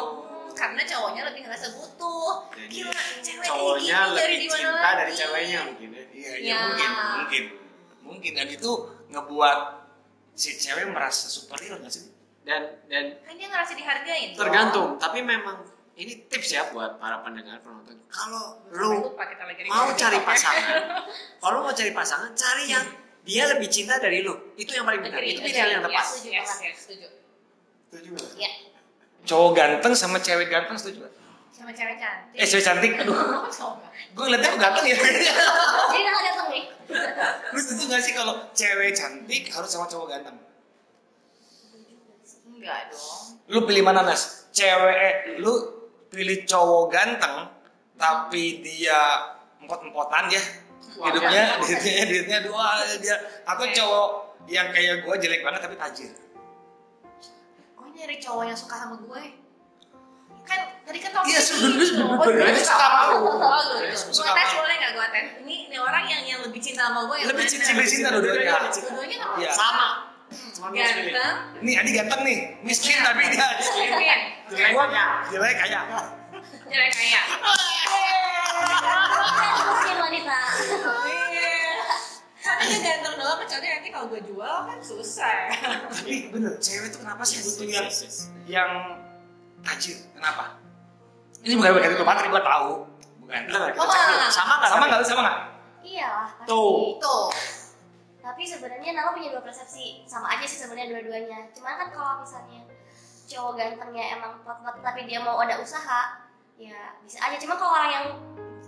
karena 0.51 0.83
cowoknya 0.85 1.23
lebih 1.31 1.41
ngerasa 1.47 1.67
butuh 1.73 2.33
Jadi, 2.53 2.69
gila 2.69 3.03
cewek 3.23 3.47
Cowoknya 3.47 3.97
kayak 3.97 4.11
gini 4.11 4.19
dari 4.19 4.35
lebih 4.35 4.41
di 4.41 4.49
mana 4.51 4.61
cinta 4.61 4.91
dari 4.99 5.13
ceweknya 5.15 5.61
mungkin 5.65 5.89
ya. 5.95 6.05
Iya, 6.11 6.31
Ya. 6.37 6.37
ya 6.45 6.57
mungkin, 6.69 6.91
mungkin, 7.17 7.43
mungkin 8.11 8.33
dan 8.35 8.51
itu 8.51 8.71
ngebuat 9.11 9.59
si 10.35 10.59
cewek 10.59 10.91
merasa 10.91 11.31
superior 11.31 11.79
nggak 11.79 11.93
sih? 11.93 12.11
Dan 12.43 12.83
dan 12.91 13.21
kan 13.23 13.35
dia 13.39 13.47
ngerasa 13.47 13.73
dihargain 13.79 14.35
tergantung, 14.35 14.99
tapi 14.99 15.23
memang 15.23 15.63
ini 16.01 16.27
tips 16.27 16.49
ya 16.57 16.67
buat 16.73 16.97
para 16.97 17.21
pendengar 17.21 17.61
penonton. 17.61 17.95
Kalau 18.09 18.65
lu 18.73 19.13
mau 19.69 19.93
cari 19.93 20.19
pasangan, 20.25 21.05
kalau 21.41 21.53
lu 21.61 21.63
mau 21.69 21.75
cari 21.77 21.93
pasangan, 21.93 22.31
cari 22.33 22.65
yang 22.73 22.85
dia 23.21 23.45
lebih 23.53 23.69
cinta 23.69 24.01
dari 24.01 24.25
lu. 24.25 24.33
Itu 24.57 24.73
yang 24.73 24.89
paling 24.89 25.05
benar. 25.05 25.21
Itu 25.21 25.45
pilihan 25.45 25.69
yang 25.79 25.83
tepat. 25.85 26.01
Yes, 26.01 26.11
yes, 26.25 26.51
yes, 26.65 26.77
setuju. 26.89 27.09
ya 28.41 28.51
Cowok 29.29 29.51
ganteng 29.53 29.93
sama 29.93 30.17
cewek 30.25 30.49
ganteng 30.49 30.81
setuju 30.81 31.05
gak? 31.05 31.13
Sama 31.51 31.71
cewek 31.75 31.97
cantik. 31.99 32.39
Eh 32.39 32.47
cewek 32.47 32.65
cantik, 32.65 32.93
aduh. 32.99 33.17
Gue 34.17 34.25
ngeliatnya 34.27 34.59
ganteng 34.59 34.87
ya. 34.91 34.97
jadi 35.93 36.01
nggak 36.03 36.25
datang 36.35 36.49
nih 36.51 36.65
Lu 37.55 37.59
setuju 37.63 37.83
gak 37.87 38.03
sih 38.03 38.13
kalau 38.17 38.35
cewek 38.51 38.91
cantik 38.97 39.43
harus 39.55 39.71
sama 39.71 39.87
cowok 39.87 40.07
ganteng? 40.11 40.37
Enggak 42.51 42.91
dong. 42.91 43.39
Lu 43.51 43.59
pilih 43.67 43.83
mana 43.87 44.03
Nas? 44.03 44.51
Cewek, 44.51 44.97
eh, 44.99 45.15
lu 45.39 45.53
pilih 46.11 46.43
cowok 46.43 46.91
ganteng 46.91 47.61
tapi 48.01 48.65
dia 48.65 48.99
empot-empotan 49.61 50.33
ya 50.33 50.43
hidupnya 50.99 51.61
duitnya 51.61 52.05
duitnya 52.09 52.39
dua 52.49 52.83
dia 52.99 53.17
atau 53.45 53.65
cowok 53.69 54.09
yang 54.49 54.73
kayak 54.75 55.05
gue 55.05 55.15
jelek 55.21 55.45
banget 55.45 55.61
tapi 55.69 55.77
tajir 55.77 56.11
Oh 57.77 57.87
nyari 57.93 58.17
cowok 58.19 58.45
yang 58.49 58.59
suka 58.59 58.75
sama 58.77 58.97
gue. 59.01 59.25
Kan 60.51 60.61
tadi 60.83 60.99
kan 60.99 61.11
topik 61.13 61.31
Iya, 61.31 61.41
sebenarnya- 61.41 62.03
Oh, 62.11 62.27
sebenarnya 62.27 62.59
suka 62.61 62.75
sama 62.77 63.01
lu. 63.07 63.19
Oh, 63.39 63.61
gitu. 63.81 64.11
Suka 64.11 64.29
Gue 64.29 64.37
tes 64.37 64.51
boleh 64.53 64.75
nggak 64.77 64.93
gue 64.93 65.07
tes? 65.09 65.25
Ini, 65.41 65.55
ini 65.71 65.77
orang 65.79 66.05
yang 66.05 66.23
yang 66.25 66.41
lebih 66.43 66.59
cinta 66.59 66.83
sama 66.85 67.07
gue 67.07 67.17
yang 67.17 67.29
lebih 67.31 67.47
cinta 67.47 67.71
lebih 67.71 67.87
cinta 67.89 68.09
dua-duanya 68.11 68.55
Dua-duanya? 68.67 69.19
Iya. 69.39 69.53
Sama. 69.53 69.89
Ganteng. 70.63 71.37
nih 71.59 71.75
Adi 71.75 71.91
ganteng 71.93 72.21
nih 72.23 72.39
miskin 72.61 72.99
tapi 73.01 73.27
dia 73.29 73.49
Miskin. 73.53 73.91
Jelek 74.49 74.77
kaya. 74.77 75.05
jelek 75.27 75.55
kayak 75.57 75.83
Cewek 76.63 76.91
kaya. 76.93 77.21
mungkin 79.61 79.97
wanita 79.99 80.39
Iya. 81.03 81.51
Soalnya 82.41 82.67
dia 82.73 82.95
ganteng 82.97 83.15
doang, 83.17 83.39
kecuali 83.39 83.67
nanti 83.69 83.89
kalau 83.91 84.07
gue 84.09 84.23
jual 84.23 84.57
kan 84.65 84.79
susah. 84.81 85.37
tapi 85.91 86.31
bener 86.31 86.53
cewek 86.57 86.89
tuh 86.89 87.01
kenapa 87.01 87.23
sih 87.23 87.43
butuh 87.43 87.67
yang 87.67 87.89
yang 88.47 88.71
tajir 89.61 89.97
kenapa? 90.13 90.57
Ini 91.41 91.57
bukan 91.57 91.71
berarti 91.73 91.95
itu 91.95 92.05
materi 92.05 92.29
gue 92.29 92.43
tahu. 92.43 92.71
Bukan. 93.21 93.41
Kita 93.47 93.57
Oh, 93.57 93.87
cek 93.87 94.01
dulu. 94.01 94.13
enggak. 94.13 94.31
Sama 94.31 94.53
nggak? 94.57 94.71
sama 94.71 94.85
nggak 94.87 95.01
sama 95.03 95.21
nggak 95.23 95.39
iyalah 95.81 96.29
pasti. 96.37 96.49
Tuh. 96.49 97.01
Tuh. 97.01 97.27
tapi 98.21 98.45
sebenarnya 98.45 98.93
Nala 98.93 99.17
punya 99.17 99.33
dua 99.33 99.41
persepsi. 99.41 100.05
Sama 100.05 100.29
aja 100.31 100.45
sih 100.45 100.61
sebenarnya 100.61 100.93
dua-duanya. 100.93 101.49
Cuman 101.51 101.73
kan 101.75 101.89
kalau 101.89 102.21
misalnya 102.21 102.61
cowok 103.25 103.53
gantengnya 103.57 104.05
emang 104.13 104.45
pot-pot 104.45 104.77
tapi 104.79 105.09
dia 105.09 105.19
mau 105.19 105.41
ada 105.41 105.57
usaha 105.57 106.21
ya 106.55 106.77
bisa 107.01 107.17
aja. 107.19 107.41
Cuma 107.41 107.57
kalau 107.57 107.73
orang 107.73 107.91
yang 107.91 108.07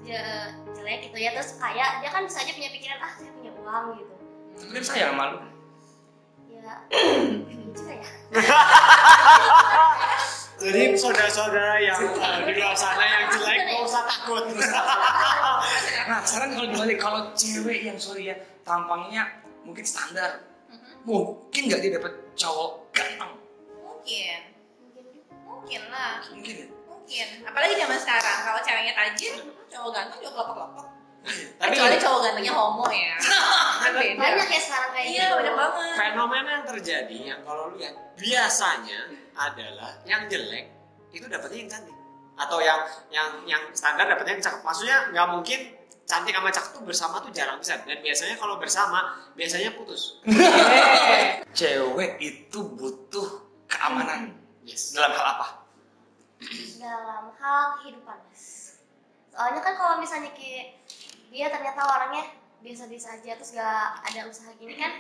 je- 0.01 0.51
jelek 0.73 1.05
gitu 1.05 1.21
ya 1.21 1.37
terus 1.37 1.61
kaya 1.61 2.01
dia 2.01 2.09
kan 2.09 2.25
bisa 2.25 2.41
aja 2.41 2.49
punya 2.51 2.73
pikiran 2.73 2.99
ah 2.99 3.13
saya 3.13 3.29
punya 3.31 3.53
uang 3.53 3.85
gitu. 4.01 4.15
Tapi 4.57 4.71
kan 4.73 4.83
sayang 4.83 5.13
sama 5.13 5.25
lu. 5.29 5.39
Ya. 6.49 6.73
Iya 7.53 7.67
juga 7.77 7.93
ya 7.93 8.09
Jadi 10.63 10.95
saudara-saudara 10.95 11.75
yang 11.83 11.99
uh, 12.15 12.39
di 12.47 12.55
luar 12.55 12.77
sana 12.79 13.03
yang 13.03 13.25
jelek 13.35 13.59
nggak 13.67 13.83
usah 13.83 14.03
takut. 14.07 14.45
Nah, 16.03 16.19
sekarang 16.27 16.59
kalau 16.59 16.67
dibalik 16.67 16.99
kalau 16.99 17.21
cewek 17.39 17.87
yang 17.87 17.95
sorry 17.95 18.35
ya 18.35 18.37
tampangnya 18.67 19.43
mungkin 19.63 19.87
standar, 19.87 20.43
mungkin 21.07 21.71
nggak 21.71 21.81
dia 21.83 21.91
dapet 21.99 22.13
cowok 22.35 22.91
ganteng? 22.91 23.33
Mungkin. 23.79 24.41
mungkin 24.83 25.05
juga 25.15 25.35
Mungkin 25.47 25.83
lah. 25.89 26.19
Mungkin 26.35 26.55
ya. 26.59 26.67
Mungkin. 26.91 27.29
Apalagi 27.47 27.75
zaman 27.79 27.99
sekarang, 28.03 28.39
kalau 28.43 28.61
ceweknya 28.67 28.93
tajir, 28.99 29.35
cowok 29.71 29.91
ganteng 29.95 30.19
juga 30.19 30.31
kelopok-kelopok. 30.35 30.87
Tapi 31.23 31.71
Kecuali 31.73 31.97
cowok 31.97 32.19
gantengnya 32.21 32.53
homo 32.53 32.87
ya. 32.91 33.15
kan 33.83 33.91
beda. 33.95 34.19
banyak 34.19 34.49
ya 34.49 34.61
sekarang 34.61 34.91
kayak 34.91 35.07
Iya, 35.07 35.23
gitu 35.23 35.35
banyak 35.39 35.55
banget. 35.55 35.95
Fenomena 35.95 36.51
yang 36.51 36.67
terjadi 36.67 37.17
yang 37.25 37.41
kalau 37.43 37.63
lu 37.71 37.75
lihat 37.77 37.95
biasanya 38.15 39.01
adalah 39.33 39.91
yang 40.03 40.27
jelek 40.27 40.67
itu 41.11 41.25
dapetnya 41.25 41.59
yang 41.59 41.71
cantik 41.71 41.97
atau 42.35 42.59
yang 42.59 42.81
yang 43.09 43.29
yang 43.47 43.63
standar 43.71 44.05
dapetnya 44.05 44.35
yang 44.35 44.45
cakep. 44.45 44.61
Maksudnya 44.61 44.97
nggak 45.11 45.29
mungkin 45.31 45.61
cantik 46.03 46.35
sama 46.35 46.51
cakep 46.51 46.71
tuh 46.73 46.83
bersama 46.83 47.15
tuh 47.19 47.31
jarang 47.31 47.57
bisa 47.57 47.79
dan 47.79 47.99
biasanya 47.99 48.35
kalau 48.37 48.59
bersama 48.59 48.99
biasanya 49.33 49.71
putus. 49.73 50.19
Cewek 51.53 52.19
itu 52.19 52.59
butuh 52.69 53.29
keamanan 53.67 54.35
Yes. 54.63 54.95
dalam 54.95 55.11
hal 55.11 55.27
apa? 55.33 55.47
dalam 56.77 57.31
hal 57.33 57.63
kehidupan 57.79 58.19
mas 58.27 58.75
soalnya 59.29 59.59
kan 59.59 59.75
kalau 59.75 59.95
misalnya 59.97 60.31
kayak 60.35 60.75
dia 61.33 61.49
ternyata 61.49 61.81
orangnya 61.83 62.25
biasa-biasa 62.63 63.19
aja 63.19 63.33
terus 63.35 63.51
gak 63.57 63.89
ada 64.07 64.31
usaha 64.31 64.53
gini 64.55 64.79
kan 64.79 64.93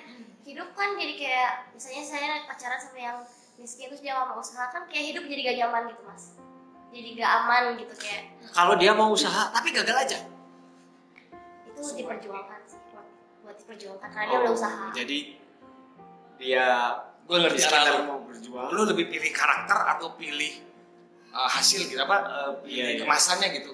hidup 0.42 0.74
kan 0.74 0.98
jadi 0.98 1.14
kayak 1.14 1.50
misalnya 1.76 2.02
saya 2.02 2.42
pacaran 2.50 2.80
sama 2.82 2.98
yang 2.98 3.18
miskin 3.54 3.86
terus 3.86 4.02
dia 4.02 4.18
mau 4.18 4.34
usaha 4.34 4.66
kan 4.72 4.88
kayak 4.90 5.14
hidup 5.14 5.24
jadi 5.28 5.40
gak 5.46 5.56
nyaman 5.62 5.82
gitu 5.94 6.02
mas 6.02 6.24
jadi 6.90 7.08
gak 7.14 7.30
aman 7.44 7.62
gitu 7.78 7.94
kayak 7.96 8.22
Kalau 8.50 8.74
dia 8.74 8.92
mau 8.92 9.14
usaha 9.14 9.48
tapi 9.54 9.70
gagal 9.70 9.96
aja. 9.96 10.18
itu 11.64 11.80
diperjuangkan 11.96 12.60
sih 12.68 12.80
buat, 12.92 13.06
buat 13.46 13.56
diperjuangkan 13.62 14.08
karena 14.12 14.26
dia 14.28 14.38
udah 14.42 14.52
usaha 14.52 14.84
Jadi 14.92 15.18
dia 16.36 16.66
Gue 17.22 17.38
ngerti 17.38 17.62
lu. 17.62 18.02
mau 18.10 18.20
berjuang. 18.26 18.68
Lu 18.74 18.82
lebih 18.82 19.06
pilih 19.08 19.30
karakter 19.30 19.78
atau 19.94 20.18
pilih 20.18 20.52
uh, 21.30 21.46
hasil 21.48 21.86
gitu 21.86 22.02
apa? 22.02 22.16
Uh, 22.18 22.50
pilih 22.60 22.76
Iya, 22.76 22.86
iya. 22.92 23.00
kemasannya 23.06 23.48
gitu. 23.56 23.72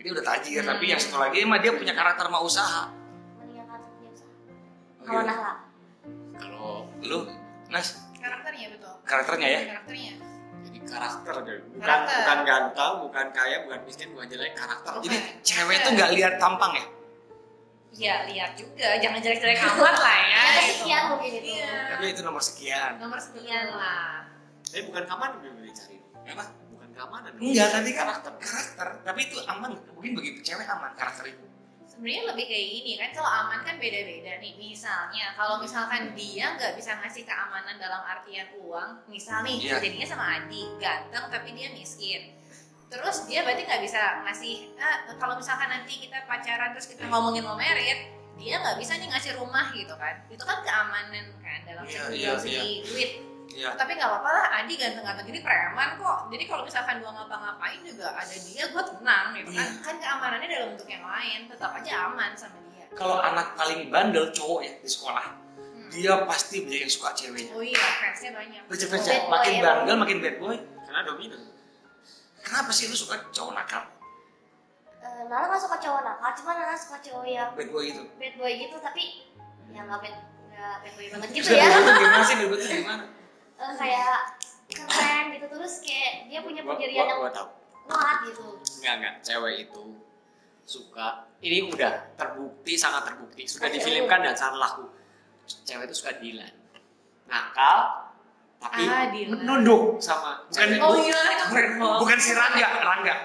Jadi 0.00 0.08
udah 0.10 0.24
tajir, 0.24 0.64
Hmm. 0.64 0.70
tapi 0.72 0.84
yang 0.86 0.96
satu 0.96 1.20
lagi 1.20 1.44
emang 1.44 1.60
dia 1.60 1.76
punya 1.76 1.92
karakter 1.92 2.24
mau 2.26 2.40
usaha. 2.40 2.88
punya 3.36 3.60
usaha 4.08 4.24
Oh, 4.98 5.04
kalau 5.04 5.20
gitu. 5.20 5.28
Nahla 5.28 5.52
Kalau 6.34 6.68
Lu, 7.02 7.18
Nas, 7.68 8.00
Karakternya 8.16 8.66
betul. 8.72 8.94
karakternya 9.04 9.48
ya? 9.50 9.60
Karakternya. 9.68 10.12
jadi 10.60 10.78
karakter 10.82 11.34
deh. 11.42 11.56
Bukan 11.70 11.80
Karakter. 11.80 12.16
bukan 12.16 12.38
ganteng, 12.42 12.92
bukan 13.02 13.26
kaya, 13.30 13.56
bukan 13.62 13.80
miskin, 13.82 14.08
bukan 14.10 14.26
jelek, 14.26 14.52
karakter. 14.54 14.92
Oke. 14.94 15.04
Jadi 15.04 15.16
cewek 15.42 15.76
tuh 15.78 15.90
nggak 15.92 16.10
lihat 16.14 16.32
tampang 16.36 16.72
ya? 16.74 16.84
Iya, 17.90 18.14
lihat 18.24 18.52
juga. 18.54 18.88
Jangan 18.96 19.18
jelek-jelek 19.18 19.58
amat 19.58 19.96
lah 19.98 20.16
ya. 20.22 20.40
gitu. 20.40 20.60
kesekian 20.62 21.02
mungkin 21.08 21.30
itu 21.34 21.50
Iya. 21.54 21.72
Tapi 21.90 22.04
itu 22.08 22.20
nomor 22.22 22.40
sekian. 22.40 22.90
Nomor 22.96 23.18
sekian 23.18 23.66
lah. 23.70 24.24
Tapi 24.64 24.80
bukan 24.86 25.02
keamanan 25.04 25.38
yang 25.42 25.56
dicari. 25.60 25.96
Apa? 26.26 26.44
Keamanan. 27.00 27.32
Enggak, 27.40 27.68
tadi 27.72 27.90
karakter. 27.96 28.32
Karakter. 28.36 28.88
Tapi 29.00 29.20
itu 29.24 29.36
aman. 29.48 29.72
Mungkin 29.96 30.12
bagi 30.12 30.30
cewek 30.44 30.68
aman 30.68 30.92
karakter 30.92 31.24
itu. 31.32 31.44
Sebenarnya 31.88 32.22
lebih 32.32 32.44
kayak 32.48 32.66
gini 32.76 32.92
kan 33.00 33.10
kalau 33.16 33.30
aman 33.32 33.60
kan 33.64 33.76
beda-beda 33.80 34.36
nih. 34.36 34.52
Misalnya 34.56 35.32
kalau 35.32 35.56
misalkan 35.64 36.12
dia 36.12 36.52
nggak 36.60 36.76
bisa 36.76 37.00
ngasih 37.00 37.24
keamanan 37.24 37.80
dalam 37.80 38.04
artian 38.04 38.52
uang, 38.60 39.08
misal 39.08 39.40
nih 39.44 39.56
Iya. 39.56 39.80
jadinya 39.80 40.06
sama 40.08 40.24
Adi 40.36 40.62
ganteng 40.76 41.24
tapi 41.32 41.56
dia 41.56 41.72
miskin. 41.72 42.36
Terus 42.92 43.24
dia 43.24 43.40
berarti 43.48 43.64
nggak 43.64 43.82
bisa 43.84 44.00
ngasih. 44.28 44.76
ah, 44.76 45.08
kalau 45.16 45.40
misalkan 45.40 45.72
nanti 45.72 46.04
kita 46.04 46.24
pacaran 46.28 46.76
terus 46.76 46.88
kita 46.88 47.04
ngomongin 47.08 47.44
mau 47.48 47.56
merit, 47.56 48.12
dia 48.36 48.60
nggak 48.60 48.76
bisa 48.80 48.96
nih 49.00 49.08
ngasih 49.08 49.32
rumah 49.40 49.72
gitu 49.72 49.92
kan. 49.96 50.24
Itu 50.28 50.42
kan 50.44 50.60
keamanan 50.64 51.36
kan 51.40 51.58
dalam 51.64 51.84
Iya, 51.84 52.00
segi, 52.06 52.16
iya, 52.16 52.32
segi 52.36 52.70
duit. 52.86 53.10
Iya. 53.50 53.74
Tapi 53.74 53.92
nggak 53.92 54.06
apa-apa 54.06 54.30
lah, 54.30 54.46
Adi 54.56 54.74
ganteng-ganteng 54.74 55.26
gini 55.26 55.40
preman 55.40 55.96
kok. 55.96 56.18
Jadi 56.28 56.44
kalau 56.44 56.62
misalkan 56.62 56.98
gua 56.98 57.12
ngapa-ngapain 57.12 57.80
juga 57.82 58.06
ada 58.10 58.36
dia, 58.36 58.64
gua 58.68 58.82
tenang 58.82 59.26
gitu 59.34 59.50
kan. 59.50 59.66
Iya. 59.66 59.82
Kan 59.82 59.94
keamanannya 59.98 60.48
dalam 60.48 60.68
bentuk 60.72 60.88
yang 60.88 61.02
lain, 61.02 61.40
tetap 61.46 61.70
aja 61.72 61.92
aman 62.06 62.30
sama 62.32 62.58
dia. 62.68 62.86
Kalau 62.92 63.18
anak 63.18 63.54
paling 63.54 63.86
bandel 63.88 64.30
cowok 64.30 64.60
ya 64.60 64.72
di 64.76 64.88
sekolah, 64.88 65.26
Hmm. 65.60 65.90
dia 65.90 66.14
pasti 66.24 66.62
banyak 66.62 66.80
yang 66.80 66.92
suka 66.92 67.10
ceweknya. 67.12 67.50
Oh 67.50 67.60
iya, 67.60 67.78
fansnya 67.98 68.30
banyak. 68.32 68.62
Baca 68.64 68.86
baca, 68.86 69.10
boy 69.10 69.28
makin 69.28 69.52
emang. 69.52 69.64
bandel 69.64 69.96
makin 69.98 70.18
bad 70.20 70.36
boy. 70.38 70.56
Karena 70.80 71.00
dominan. 71.04 71.42
Kenapa 72.40 72.70
sih 72.70 72.86
lu 72.86 72.94
suka 72.94 73.18
cowok 73.28 73.52
nakal? 73.52 73.82
Eh, 74.96 75.22
Nala 75.26 75.44
nggak 75.46 75.60
suka 75.60 75.76
cowok 75.76 76.02
nakal 76.02 76.30
cuma 76.34 76.50
Nala 76.52 76.74
suka 76.74 76.98
cowok 77.00 77.24
yang 77.24 77.50
Bad 77.52 77.68
boy 77.68 77.84
itu. 77.84 78.02
bad 78.14 78.34
boy 78.36 78.52
gitu 78.52 78.76
tapi 78.78 79.02
ya 79.68 79.80
nggak 79.80 79.98
bad 79.98 80.14
nggak 80.50 80.74
bad 80.78 80.92
boy 80.92 81.06
banget 81.08 81.28
gitu 81.36 81.48
ya 81.50 81.66
boy 81.68 81.92
gimana 81.96 82.22
sih? 82.22 82.34
Bad 82.36 82.46
boy 82.46 82.58
itu 82.58 82.66
gimana? 82.78 83.04
Eh, 83.60 83.72
kayak 83.76 84.18
keren 84.70 85.24
gitu 85.30 85.46
terus 85.48 85.74
kayak 85.80 86.12
dia 86.26 86.40
punya 86.40 86.62
pendirian 86.62 87.04
yang 87.04 87.20
kuat 87.20 87.36
gitu 88.24 88.46
Enggak, 88.78 88.94
enggak. 88.96 89.14
Cewek 89.20 89.54
itu 89.62 89.82
suka. 90.62 91.26
Ini 91.40 91.66
udah 91.66 92.14
terbukti, 92.14 92.72
sangat 92.74 93.02
terbukti. 93.04 93.42
Sudah 93.44 93.68
difilmkan 93.68 94.22
dan 94.22 94.32
sangat 94.32 94.56
laku. 94.58 94.84
Cewek 95.64 95.84
itu 95.84 95.96
suka 95.96 96.16
Dilan. 96.16 96.54
Nakal, 97.26 97.78
tapi 98.56 98.82
Ah, 98.82 99.10
Dilan. 99.10 99.42
menunduk 99.42 99.98
sama 99.98 100.46
Bukan, 100.46 100.68
Oh 100.78 100.94
iya, 100.96 101.18
itu 101.32 101.44
keren 101.48 101.70
banget. 101.76 101.98
bukan 101.98 102.18
si 102.18 102.30
Rangga, 102.32 102.68
Rangga. 102.80 103.16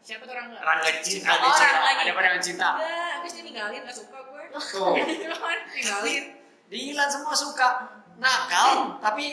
Siapa 0.00 0.22
tuh 0.22 0.32
orang 0.32 0.46
enggak? 0.50 0.62
Rangga 0.62 0.90
cinta. 1.00 1.28
ada 1.30 1.38
Oh, 1.38 1.52
cinta, 1.52 1.64
Rangga 1.70 1.84
ada 1.84 2.00
cinta. 2.02 2.14
pandangan 2.14 2.42
cinta. 2.42 2.68
Enggak, 2.70 3.08
habis 3.14 3.30
dia 3.30 3.42
ninggalin, 3.42 3.80
gak 3.82 3.96
suka 3.96 4.18
gue. 4.20 4.42
Tuh. 4.50 4.92
Ninggalin. 5.74 6.24
Dilan 6.66 7.08
semua 7.08 7.34
suka. 7.34 7.68
Nakal, 8.14 8.96
tapi 8.98 9.24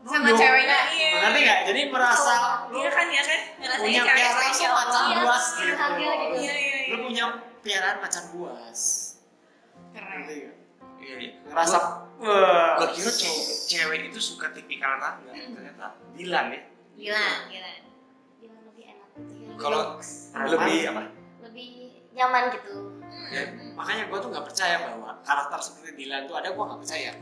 sama 0.00 0.28
ceweknya 0.32 0.78
iya 0.90 1.10
Ngerti 1.20 1.40
nggak? 1.40 1.60
Jadi 1.66 1.80
merasa 1.88 2.32
lu 2.66 2.76
iya 2.78 2.90
kan 2.90 3.06
ya 3.06 3.22
kan 3.22 3.40
punya 3.76 4.00
cewek 4.00 4.14
piaraan 4.16 4.32
tuh 4.32 4.40
spesial 4.40 4.72
macan 4.72 5.02
Iya, 5.02 5.16
buas 5.20 5.44
iya, 5.46 5.60
gitu. 5.60 5.84
gitu. 5.92 6.36
iya 6.36 6.54
iya 6.54 6.74
Lu 6.90 6.96
iya 6.96 6.96
punya 7.04 7.24
piaraan 7.60 7.96
macan 8.00 8.24
buas. 8.30 8.80
keren? 9.90 10.20
Iya, 10.24 10.52
iya. 11.02 11.30
Ngerasa 11.44 11.76
wah. 11.76 12.76
Gua 12.76 12.88
kira 12.90 13.10
cowok 13.10 13.44
cewek 13.66 14.00
itu 14.06 14.20
suka 14.20 14.46
tipikal 14.50 14.92
Rangga, 14.94 15.32
ternyata 15.32 15.86
Dilan 16.12 16.46
ya. 16.48 16.60
gila 16.94 17.26
gila 17.46 17.70
Dia 18.36 18.50
lebih 18.62 18.84
enak 18.86 19.08
gitu 19.18 19.52
Kalau- 19.56 19.96
Lebih 20.32 20.78
apa? 20.86 21.02
lebih 21.42 21.68
nyaman 22.10 22.44
gitu 22.50 22.74
Ya, 23.30 23.46
makanya 23.72 24.10
gue 24.10 24.18
tuh 24.18 24.28
nggak 24.28 24.42
percaya 24.44 24.76
bahwa 24.82 25.14
karakter 25.22 25.58
seperti 25.60 25.90
Dilan 25.96 26.26
tuh 26.26 26.34
ada, 26.34 26.50
gue 26.50 26.58
nggak 26.60 26.80
percaya. 26.80 27.12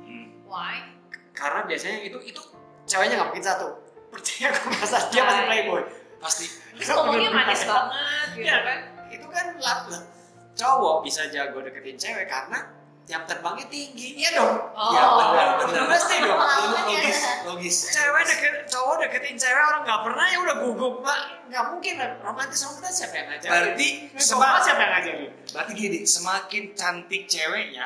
Hmm. 0.00 0.26
why 0.44 0.80
Karena 1.34 1.60
biasanya 1.62 1.98
itu 2.00 2.18
itu 2.22 2.40
ceweknya 2.84 3.14
nggak 3.16 3.28
mungkin 3.28 3.44
satu. 3.44 3.68
Percaya 4.08 4.46
gue 4.48 4.70
merasa 4.70 4.98
dia 5.10 5.22
pasti 5.22 5.42
playboy. 5.44 5.82
Pasti. 6.16 6.46
terus 6.74 6.88
ngomongnya 6.90 7.30
manis 7.30 7.62
banget 7.62 8.28
gitu 8.32 8.46
Iya. 8.46 8.56
kan 8.62 8.78
Itu 9.08 9.26
kan 9.28 9.46
lap 9.58 9.80
lah. 9.86 10.02
Cowok 10.54 11.02
bisa 11.02 11.26
jago 11.28 11.58
deketin 11.58 11.94
cewek 11.94 12.24
karena 12.24 12.58
jam 13.04 13.20
terbangnya 13.22 13.66
tinggi. 13.68 14.16
Iya 14.16 14.30
dong. 14.34 14.54
oh 14.72 14.90
Iya, 14.90 15.04
benar, 15.04 15.46
benar. 15.60 15.82
Pasti 15.88 16.16
dong. 16.18 16.38
Ya. 16.38 16.80
Logis, 16.80 17.18
logis. 17.44 17.76
Cewek 17.90 18.22
deket, 18.24 18.52
cowok 18.66 18.94
deketin 19.02 19.36
cewek 19.36 19.60
orang 19.60 19.82
nggak 19.82 20.00
pernah 20.02 20.24
ya 20.24 20.38
udah 20.40 20.56
gugup 20.56 20.94
pak. 21.02 21.18
Nggak 21.46 21.64
mungkin 21.68 21.94
romantis 22.22 22.60
romantis 22.64 22.96
siapa 22.96 23.14
yang 23.14 23.26
ngajarin? 23.28 23.50
Berarti 23.52 23.88
Semua 24.16 24.46
sema- 24.48 24.62
siapa 24.62 24.80
yang 24.80 24.92
ngajarin? 24.94 25.30
berarti 25.52 25.72
gini, 25.74 25.98
semakin 26.04 26.62
cantik 26.72 27.22
ceweknya, 27.26 27.84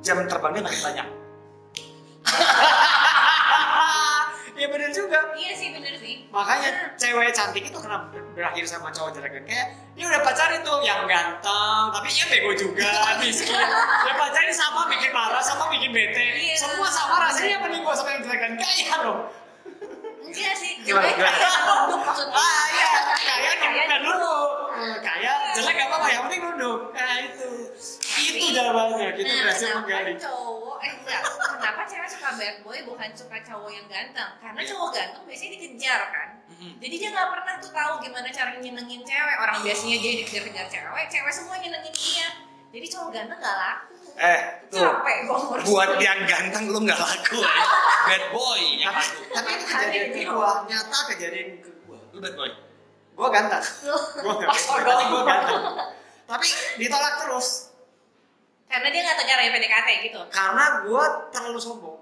jam 0.00 0.16
terbangnya 0.24 0.62
makin 0.62 0.80
banyak. 0.82 1.06
Iya 4.56 4.72
bener 4.72 4.88
juga. 4.88 5.20
iya 5.36 5.52
sih 5.52 5.68
bener 5.68 6.00
sih. 6.00 6.24
Makanya 6.32 6.96
cewek 6.96 7.28
cantik 7.36 7.60
itu 7.68 7.76
kenapa 7.76 8.08
berakhir 8.32 8.64
sama 8.64 8.88
cowok 8.88 9.12
jelek. 9.12 9.36
Kan 9.36 9.44
kayak 9.44 9.66
dia 9.92 10.04
udah 10.08 10.20
pacarin 10.24 10.64
tuh 10.64 10.80
yang 10.80 11.04
ganteng 11.04 11.92
tapi 11.92 12.08
ya 12.08 12.24
bego 12.32 12.56
juga 12.56 12.88
miskin. 13.20 13.52
Dia 13.52 14.14
pacarin 14.16 14.54
sama 14.56 14.88
bikin 14.88 15.12
marah 15.12 15.44
sama 15.44 15.68
bikin 15.68 15.92
bete. 15.92 16.24
Iya. 16.40 16.56
semua 16.56 16.88
sama 16.88 17.28
rasanya 17.28 17.60
mending 17.68 17.84
gua 17.84 17.92
sama 17.92 18.16
yang 18.16 18.24
jelek 18.24 18.40
dan 18.40 18.52
kaya 18.56 18.96
dong. 19.04 19.20
Enggak 20.24 20.54
sih. 20.56 20.72
Gimana, 20.88 21.04
nunduk 21.04 22.00
maksudnya 22.00 22.40
ah 22.48 22.64
iya. 22.72 22.90
Kaya 23.12 23.50
Kaya 23.60 23.82
kan 23.92 24.00
dulu. 24.00 24.36
Kaya 25.04 25.32
jelek 25.52 25.72
gak 25.76 25.88
apa-apa 25.92 26.08
yang 26.08 26.22
penting 26.32 26.40
nunduk 26.48 26.80
nah 26.96 27.16
itu 27.20 27.48
itu 28.28 28.46
jawabannya 28.52 29.08
kita 29.12 29.26
Nah, 29.26 29.38
berhasil 29.40 29.68
menggali. 29.74 30.12
cowok? 30.16 30.76
Eh 30.78 30.92
enggak 30.94 31.20
kenapa 31.48 31.82
cewek 31.84 32.08
suka 32.08 32.28
bad 32.34 32.56
boy 32.60 32.78
bukan 32.84 33.10
suka 33.12 33.36
cowok 33.40 33.70
yang 33.70 33.86
ganteng? 33.86 34.30
Karena 34.36 34.58
Iya. 34.58 34.68
cowok 34.68 34.88
ganteng 34.90 35.22
biasanya 35.24 35.50
dikejar 35.54 36.00
kan? 36.08 36.28
Jadi 36.56 36.94
dia 36.94 37.08
nggak 37.10 37.28
pernah 37.28 37.54
tuh 37.56 37.70
tahu 37.70 37.92
gimana 38.00 38.28
cara 38.28 38.50
nyenengin 38.54 39.02
cewek. 39.02 39.36
Orang 39.36 39.58
biasanya 39.60 39.96
dia 39.96 40.12
dikejar-kejar 40.16 40.66
cewek 40.66 41.04
cewek 41.06 41.32
semua 41.32 41.56
nyenengin 41.56 41.92
dia. 41.92 42.28
Jadi 42.68 42.86
cowok 42.88 43.08
ganteng 43.10 43.38
gak 43.38 43.56
laku. 43.56 43.94
Eh, 44.16 44.40
tuh. 44.68 44.80
capek 44.82 45.16
gue 45.22 45.38
Buat 45.62 45.90
yang 45.98 46.20
ganteng 46.24 46.64
lu 46.66 46.80
nggak 46.80 46.96
laku. 46.96 47.38
ya. 47.38 47.64
Bad 48.06 48.24
boy 48.30 48.60
yang 48.76 48.90
tapi, 48.90 49.02
laku. 49.02 49.22
tapi 49.30 49.48
itu 49.50 49.64
kejadian 49.66 50.06
ke 50.08 50.20
gua 50.26 50.50
nyata 50.64 50.98
kejadian 51.10 51.48
ke 51.58 51.70
gua 51.82 51.98
Lu. 52.06 52.18
Bad 52.18 52.34
boy. 52.34 52.50
gua 53.12 53.28
ganteng 53.30 53.64
gua 54.16 54.34
ganteng. 55.24 55.62
Tapi 56.26 56.46
ditolak 56.76 57.14
terus 57.20 57.75
karena 58.76 58.92
dia 58.92 59.00
nggak 59.00 59.16
tahu 59.16 59.24
cara 59.24 59.40
PDKT 59.48 59.88
gitu 60.04 60.20
karena 60.28 60.64
gue 60.84 61.04
terlalu 61.32 61.56
sombong. 61.56 61.96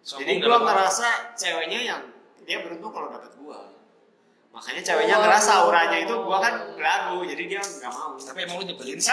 Sombong 0.00 0.24
Jadi 0.24 0.32
gue 0.40 0.56
ngerasa 0.56 1.08
ceweknya 1.36 1.80
yang 1.84 2.00
dia 2.48 2.64
beruntung 2.64 2.88
kalau 2.88 3.12
dapet 3.12 3.36
gue. 3.36 3.58
Makanya 4.48 4.80
ceweknya 4.80 5.20
Oh. 5.20 5.22
ngerasa 5.22 5.50
auranya 5.60 5.98
itu 6.00 6.14
gue 6.16 6.38
kan 6.40 6.54
ragu, 6.80 7.20
jadi 7.28 7.42
dia 7.44 7.60
nggak 7.60 7.92
mau. 7.92 8.16
Tapi 8.16 8.38
emang 8.40 8.56
lu 8.56 8.64
nyebelin 8.64 8.96
sih. 8.96 9.12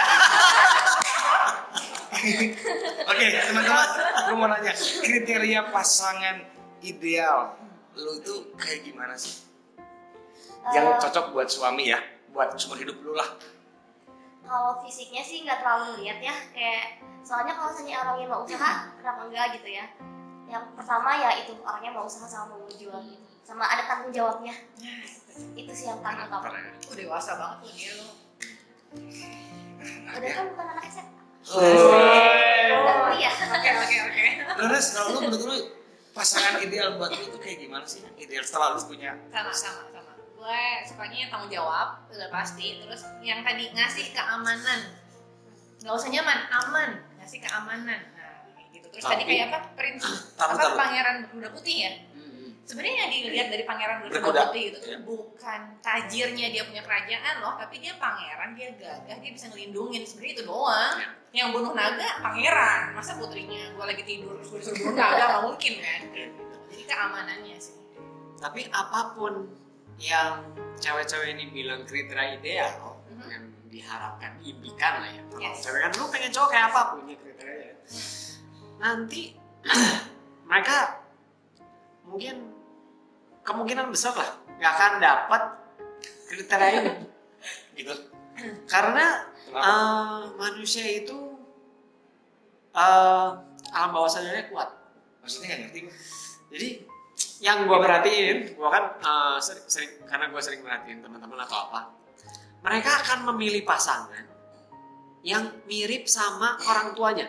Oke, 3.12 3.26
teman-teman, 3.28 3.88
gue 4.24 4.36
mau 4.40 4.48
nanya, 4.48 4.72
kriteria 4.74 5.68
pasangan 5.68 6.48
ideal 6.80 7.60
lu 7.92 8.12
itu 8.16 8.34
kayak 8.56 8.84
gimana 8.84 9.12
sih? 9.16 9.44
Yang 10.72 10.84
Eh, 10.84 10.96
cocok 11.04 11.26
buat 11.32 11.48
suami 11.48 11.92
ya, 11.92 12.00
buat 12.32 12.56
sumber 12.56 12.80
hidup 12.80 12.96
lu 13.00 13.12
lah. 13.12 13.28
Kalau 14.46 14.80
fisiknya 14.80 15.22
sih 15.26 15.42
nggak 15.42 15.58
terlalu 15.60 16.06
lihat 16.06 16.18
ya 16.22 16.34
kayak 16.54 17.02
soalnya 17.26 17.58
kalau 17.58 17.74
misalnya 17.74 17.98
orangnya 18.06 18.26
mau 18.30 18.40
usaha 18.46 18.72
kenapa 18.96 19.20
enggak 19.26 19.46
gitu 19.58 19.68
ya? 19.74 19.84
Yang 20.46 20.64
pertama 20.78 21.10
ya 21.18 21.30
itu 21.42 21.52
orangnya 21.66 21.90
mau 21.92 22.06
usaha 22.06 22.26
sama 22.30 22.54
mau 22.54 22.62
berjuang 22.64 23.02
gitu. 23.02 23.26
Sama 23.42 23.66
ada 23.66 23.82
tanggung 23.86 24.14
jawabnya. 24.14 24.54
Itu 25.58 25.72
sih 25.74 25.90
yang 25.90 26.00
paling 26.00 26.30
utama. 26.30 26.54
Udah 26.86 26.96
dewasa 26.96 27.34
banget 27.36 27.58
tuh 27.66 27.72
dia 27.74 27.92
lo 27.98 28.08
udah 30.16 30.30
kan 30.32 30.44
bukan 30.56 30.66
anak 30.72 30.84
SMA 30.88 31.20
oke 33.52 33.70
oke 33.84 33.96
oke. 34.08 34.24
Terus 34.56 34.84
kalau 34.96 35.08
lu 35.12 35.18
menurut 35.28 35.44
lu 35.44 35.58
pasangan 36.16 36.58
ideal 36.64 36.96
buat 36.96 37.12
lu 37.12 37.28
itu 37.28 37.38
kayak 37.38 37.60
gimana 37.60 37.84
sih? 37.84 38.00
Ideal 38.16 38.40
setelah 38.40 38.72
lu 38.74 38.80
punya 38.82 39.12
sama 39.28 39.52
sama 39.52 39.95
gue 40.46 40.62
sukanya 40.86 41.16
yang 41.18 41.30
tanggung 41.34 41.50
jawab 41.50 41.88
udah 42.06 42.28
pasti. 42.30 42.78
Terus 42.78 43.02
yang 43.18 43.42
tadi 43.42 43.66
ngasih 43.68 44.14
keamanan. 44.14 44.80
Nggak 45.82 45.90
usah 45.92 46.08
nyaman 46.08 46.38
aman. 46.54 46.90
Ngasih 47.18 47.42
keamanan. 47.42 48.00
Nah 48.14 48.62
gitu. 48.70 48.86
Terus 48.86 49.02
tadi 49.04 49.26
Tapi- 49.26 49.34
kayak 49.34 49.46
apa 49.50 49.58
prinsip 49.74 50.14
Taruh, 50.38 50.54
apa 50.54 50.62
taruh. 50.62 50.78
pangeran 50.78 51.14
berkuda 51.26 51.48
putih 51.50 51.76
ya? 51.82 51.92
Sebenarnya 52.62 52.94
yang 53.00 53.10
dilihat 53.12 53.48
dari 53.50 53.62
pangeran 53.62 53.96
berkuda. 54.02 54.50
Putih 54.50 54.62
itu 54.70 54.78
Iya. 54.84 54.98
bukan 55.02 55.60
tajirnya 55.78 56.46
dia 56.50 56.62
punya 56.62 56.82
kerajaan 56.82 57.34
loh 57.38 57.54
tapi 57.54 57.78
dia 57.78 57.94
pangeran 57.94 58.54
dia 58.54 58.70
gagah 58.74 59.18
dia 59.18 59.30
bisa 59.32 59.50
ngelindungin. 59.50 60.02
Sebenarnya 60.02 60.32
itu 60.32 60.44
doang. 60.46 60.94
Iya. 60.96 61.08
yang 61.34 61.52
bunuh 61.52 61.74
naga 61.74 62.22
pangeran. 62.24 62.96
Masa 62.96 63.18
putrinya? 63.20 63.68
Gue 63.74 63.84
lagi 63.84 64.00
tidur 64.02 64.40
gue 64.40 64.56
disuruh 64.56 64.72
bunuh 64.78 64.94
naga 64.96 65.22
nggak 65.26 65.42
mungkin 65.44 65.72
kan? 65.76 66.00
Jadi 66.70 66.82
keamanannya 66.86 67.56
sih. 67.60 67.76
Tapi 68.36 68.72
apa 68.72 69.12
pun 69.12 69.44
yang 69.96 70.44
cewek-cewek 70.76 71.32
ini 71.32 71.44
bilang 71.48 71.82
kriteria 71.82 72.36
ideal, 72.36 73.00
Mhm. 73.08 73.26
yang 73.26 73.44
diharapkan, 73.66 74.36
impikan 74.40 75.00
lah 75.00 75.10
ya. 75.10 75.22
Kalau 75.26 75.40
Yes. 75.42 75.58
cewek 75.60 75.80
kan 75.80 75.90
lu 75.92 76.04
pengen 76.08 76.30
cowok 76.30 76.48
kayak 76.48 76.66
apa 76.68 76.80
punya 76.92 77.14
kriteria. 77.16 77.72
Nanti 78.76 79.22
mereka 80.48 81.00
mungkin 82.04 82.36
kemungkinan 83.42 83.88
besar 83.88 84.12
lah 84.12 84.30
nggak 84.56 84.72
akan 84.72 84.92
dapat 84.98 85.42
kriteria 86.26 86.70
ini. 86.76 86.92
gitu. 87.78 87.94
Karena 88.68 89.24
Kenapa? 89.48 89.64
eh, 89.64 90.20
manusia 90.36 90.84
itu 90.84 91.18
eh, 92.72 93.28
alam 93.72 93.90
bawah 93.90 94.08
sadarnya 94.08 94.48
kuat. 94.48 94.68
Maksudnya 95.20 95.48
nggak 95.48 95.60
ngerti. 95.66 95.80
Jadi 96.52 96.68
yang 97.40 97.68
gue 97.68 97.78
perhatiin, 97.78 98.38
gue 98.56 98.68
kan 98.72 98.84
eh, 99.00 99.38
sering, 99.44 99.66
sering 99.68 99.90
karena 100.08 100.26
gue 100.32 100.40
sering 100.40 100.60
perhatiin 100.64 100.98
teman-teman 101.04 101.38
atau 101.44 101.68
apa, 101.68 101.80
mereka 102.64 102.90
akan 103.04 103.18
memilih 103.34 103.62
pasangan 103.68 104.24
yang 105.26 105.44
mirip 105.66 106.08
sama 106.08 106.56
orang 106.70 106.94
tuanya. 106.96 107.28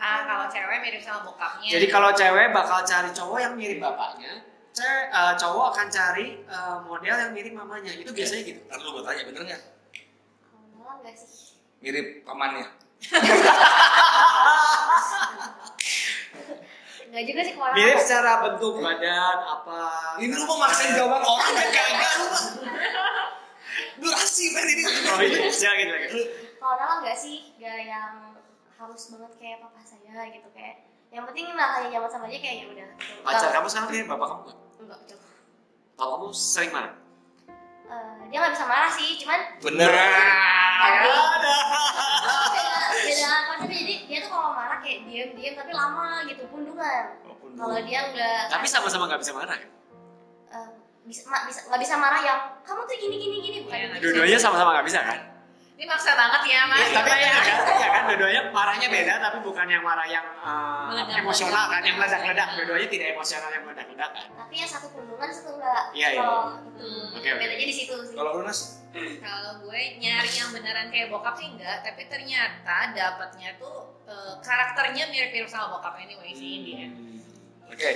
Ah, 0.00 0.24
kalau 0.24 0.48
cewek 0.48 0.80
mirip 0.80 1.04
sama 1.04 1.28
bokapnya. 1.28 1.76
Jadi 1.76 1.86
kalau 1.92 2.10
cewek 2.16 2.56
bakal 2.56 2.80
cari 2.88 3.12
cowok 3.12 3.38
yang 3.38 3.52
mirip 3.52 3.84
bapaknya, 3.84 4.32
cewek 4.72 5.06
eh, 5.12 5.34
cowok 5.36 5.64
akan 5.76 5.86
cari 5.92 6.26
eh, 6.40 6.76
model 6.88 7.16
yang 7.20 7.32
mirip 7.36 7.52
mamanya. 7.52 7.92
Itu 7.94 8.10
biasanya 8.10 8.42
gitu. 8.48 8.60
Ntar 8.64 8.80
lu 8.80 8.96
gue 8.96 9.04
tanya 9.04 9.22
bener 9.28 9.42
nggak? 9.44 9.62
enggak 11.00 11.16
sih 11.16 11.56
Mirip 11.80 12.28
pamannya. 12.28 12.68
enggak 17.10 17.24
juga 17.26 17.40
sih 17.42 17.54
kalau 17.58 17.74
Mirip 17.74 17.98
secara 17.98 18.32
bentuk 18.46 18.74
badan 18.78 19.36
apa. 19.42 19.80
Ini 20.22 20.30
lu 20.30 20.44
mau 20.46 20.58
maksain 20.62 20.94
jawaban 20.94 21.22
orang 21.26 21.50
kan 21.50 21.68
kagak 21.74 22.12
lu. 22.22 22.26
Durasi 24.00 24.44
kan 24.54 24.64
ini. 24.64 24.82
Oh 24.86 25.18
iya, 25.20 25.50
silakan 25.50 25.86
silakan. 25.90 26.10
kalau 26.60 26.74
Nala 26.78 26.94
enggak 27.02 27.16
sih 27.18 27.50
enggak 27.58 27.78
yang 27.82 28.14
harus 28.78 29.02
banget 29.12 29.32
kayak 29.36 29.58
papa 29.60 29.80
saya 29.82 30.22
gitu 30.30 30.48
kayak 30.54 30.86
yang 31.10 31.26
penting 31.26 31.50
lah 31.52 31.68
hanya 31.76 31.88
nyaman 31.90 32.08
sama 32.08 32.30
aja 32.30 32.38
kayak 32.38 32.56
ya 32.62 32.66
udah 32.70 32.86
gitu. 32.94 33.20
Pacar 33.26 33.48
kamu 33.50 33.66
sekarang 33.66 33.88
mirip 33.90 34.06
bapak 34.06 34.26
kamu 34.30 34.42
nggak? 34.46 34.58
enggak 34.80 35.00
jauh. 35.10 35.24
Kalau 35.98 36.10
kamu 36.16 36.28
sering 36.30 36.70
marah? 36.70 36.94
Eh, 37.90 38.22
dia 38.30 38.38
nggak 38.38 38.54
bisa 38.54 38.66
marah 38.70 38.90
sih 38.94 39.18
cuman 39.18 39.40
Bener. 39.58 39.90
Ada. 39.90 41.02
beda 42.54 42.74
beda 43.02 43.28
konsepnya 43.50 43.78
jadi 43.82 43.94
dia 44.06 44.18
tuh 44.22 44.30
kalau 44.30 44.54
marah 44.54 44.69
kayak 44.90 45.06
diam 45.06 45.30
diam 45.32 45.54
tapi 45.54 45.70
lama 45.70 46.06
gitu 46.26 46.42
pundungan 46.50 47.04
kalau 47.52 47.78
dia 47.80 48.00
enggak 48.04 48.42
Tapi 48.48 48.66
sama-sama 48.66 49.06
nggak 49.06 49.22
bisa 49.22 49.32
marah 49.32 49.54
kan? 49.54 49.70
eh, 50.50 50.68
bisa 51.02 51.22
ma- 51.26 51.46
bisa 51.46 51.62
nggak 51.64 51.80
bisa 51.80 51.94
marah 51.94 52.20
yang 52.20 52.38
kamu 52.60 52.82
tuh 52.82 52.96
gini 52.96 53.16
gini 53.16 53.36
gini 53.40 53.58
bukan 53.62 53.78
Iya. 53.78 53.98
Dua-duanya 54.00 54.38
sama-sama 54.38 54.70
nggak 54.74 54.86
bisa 54.86 55.00
kan? 55.00 55.18
Ini 55.80 55.88
maksa 55.88 56.12
banget 56.12 56.42
ya 56.44 56.60
mas. 56.68 56.84
Ya, 56.84 56.92
tapi 56.92 57.08
ya. 57.08 57.32
ya, 57.32 57.56
ya 57.56 57.88
kan 57.88 58.02
dua-duanya 58.04 58.42
marahnya 58.52 58.88
beda 58.92 59.14
tapi 59.16 59.38
bukan 59.40 59.64
yang 59.64 59.80
marah 59.80 60.04
yang 60.04 60.28
uh, 60.44 60.92
Meledak. 60.92 61.24
emosional 61.24 61.72
kan 61.72 61.80
yang 61.80 61.96
meledak-ledak 61.96 62.48
dua-duanya 62.52 62.88
tidak 62.92 63.06
emosional 63.16 63.48
yang 63.48 63.64
meledak-ledak 63.64 64.10
kan 64.12 64.26
tapi 64.28 64.54
yang 64.60 64.68
satu 64.68 64.92
kandungan 64.92 65.28
satu 65.32 65.56
enggak 65.56 65.82
Iya, 65.96 66.08
iya. 66.12 66.20
kalau 66.20 66.40
itu 66.60 67.16
Oke, 67.16 67.28
bedanya 67.32 67.64
di 67.64 67.72
situ 67.72 67.94
sih 67.96 68.12
Kalau 68.12 68.30
lu 68.36 68.42
Nas? 68.44 68.60
Kalau 69.24 69.52
gue 69.64 69.80
nyari 70.04 70.32
yang 70.36 70.50
beneran 70.52 70.88
kayak 70.92 71.08
bokap 71.08 71.34
sih 71.40 71.48
enggak, 71.48 71.80
tapi 71.80 72.02
ternyata 72.12 72.76
dapatnya 72.92 73.56
tuh 73.56 73.96
eh, 74.04 74.34
karakternya 74.44 75.08
mirip-mirip 75.08 75.48
sama 75.48 75.80
bokap 75.80 75.96
anyway 75.96 76.36
sih 76.36 76.60
in 76.60 76.62
the 76.68 76.72
end. 76.76 76.94
Oke, 77.72 77.88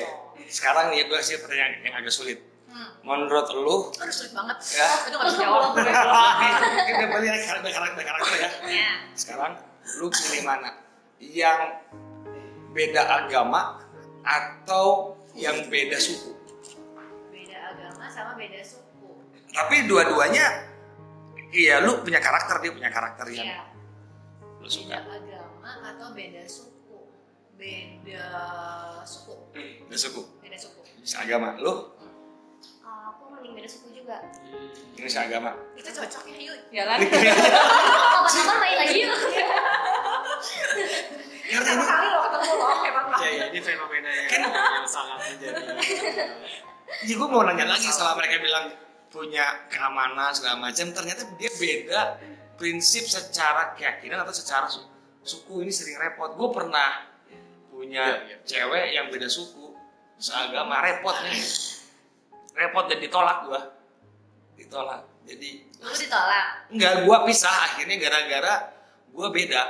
sekarang 0.48 0.88
nih 0.88 1.04
gue 1.04 1.20
sih 1.20 1.36
pertanyaan 1.36 1.84
yang 1.84 1.94
agak 2.00 2.14
sulit. 2.14 2.38
Hmm. 2.74 2.90
Menurut 3.06 3.46
lu, 3.54 3.76
Aduh 3.94 4.10
sulit 4.10 4.34
banget. 4.34 4.58
Ya. 4.74 4.88
Itu 5.06 5.14
gak 5.14 5.26
bisa 5.30 5.38
jawab 5.40 5.62
kita 6.90 7.04
balik 7.06 7.30
karakter 7.40 7.70
karakter 7.70 8.02
karakter 8.02 8.34
ya. 8.34 8.50
ya. 8.66 8.90
Sekarang 9.14 9.52
lu 9.94 10.10
pilih 10.10 10.42
mana? 10.42 10.70
Yang 11.16 11.60
beda 12.70 13.02
agama 13.22 13.78
atau 14.20 15.14
yang 15.32 15.70
beda 15.70 15.94
suku? 15.96 16.34
Beda 17.30 17.56
agama 17.70 18.10
sama 18.10 18.34
beda 18.34 18.58
suku. 18.60 19.22
Tapi 19.48 19.87
dua-duanya, 19.87 20.66
iya 21.50 21.78
lu 21.78 22.02
punya 22.02 22.18
karakter 22.18 22.58
dia 22.58 22.74
punya 22.74 22.90
karakter 22.90 23.30
yang 23.30 23.46
Iya. 23.46 23.62
lu 24.58 24.66
Beda 24.66 24.74
suka. 24.74 24.96
agama 24.98 25.70
atau 25.94 26.06
beda 26.10 26.42
suku. 26.42 26.98
Beda 27.54 28.26
suku. 29.06 29.34
Beda 29.54 29.94
suku, 29.94 30.22
Beda 30.42 30.58
suku. 30.58 30.80
seagama. 31.00 31.54
Lu 31.56 31.94
mending 33.44 33.61
beda 33.61 33.68
suku 33.68 33.92
juga 33.92 34.16
ini 34.96 35.04
seagama. 35.04 35.52
Itu 35.76 35.92
cocok 35.92 36.22
ya 36.26 36.38
yuk. 36.40 36.59
Jalan. 36.72 36.98
kapan-kapan 38.16 38.57
main 38.57 38.76
lagi 38.80 38.96
yuk 38.98 39.12
Pertama 41.44 41.76
ini 41.76 41.85
kali 41.87 42.07
lo 42.09 42.18
ketemu 42.24 42.52
lo 42.57 42.66
emang 42.88 43.04
ya 43.14 43.28
ya 43.30 43.44
ini 43.46 43.61
fenomena 43.61 44.09
yang, 44.11 44.26
Kan- 44.26 44.48
yang 44.48 44.88
sangat 44.88 45.16
menjadi 45.22 45.62
Ya 47.04 47.14
gue 47.14 47.28
mau 47.28 47.42
nanya 47.42 47.64
lagi 47.66 47.85
setelah 47.87 48.14
mereka 48.14 48.40
bilang 48.40 48.72
punya 49.09 49.44
keamanan 49.68 50.30
segala 50.30 50.59
macam, 50.59 50.88
ternyata 50.90 51.22
dia 51.37 51.50
beda 51.50 52.00
prinsip 52.54 53.04
secara 53.04 53.72
keyakinan 53.72 54.20
atau 54.20 54.33
secara 54.33 54.66
su- 54.66 54.85
suku 55.20 55.61
ini 55.61 55.70
sering 55.70 55.96
repot. 55.96 56.33
Gue 56.33 56.48
pernah 56.50 57.09
punya 57.68 58.04
Iya, 58.04 58.24
iya. 58.24 58.37
cewek 58.42 58.85
yang 58.90 59.07
beda 59.09 59.26
suku, 59.26 59.74
seagama 60.16 60.80
repot 60.80 61.14
nih, 61.24 61.40
repot 62.54 62.86
dan 62.86 62.98
ditolak 62.98 63.38
gue, 63.44 63.60
ditolak. 64.56 65.02
Jadi 65.24 65.50
Lu 65.80 65.90
ditolak. 65.90 66.46
enggak 66.70 66.92
gue 67.02 67.16
pisah. 67.26 67.54
Akhirnya 67.66 67.96
gara-gara 67.98 68.54
gue 69.08 69.28
beda, 69.30 69.62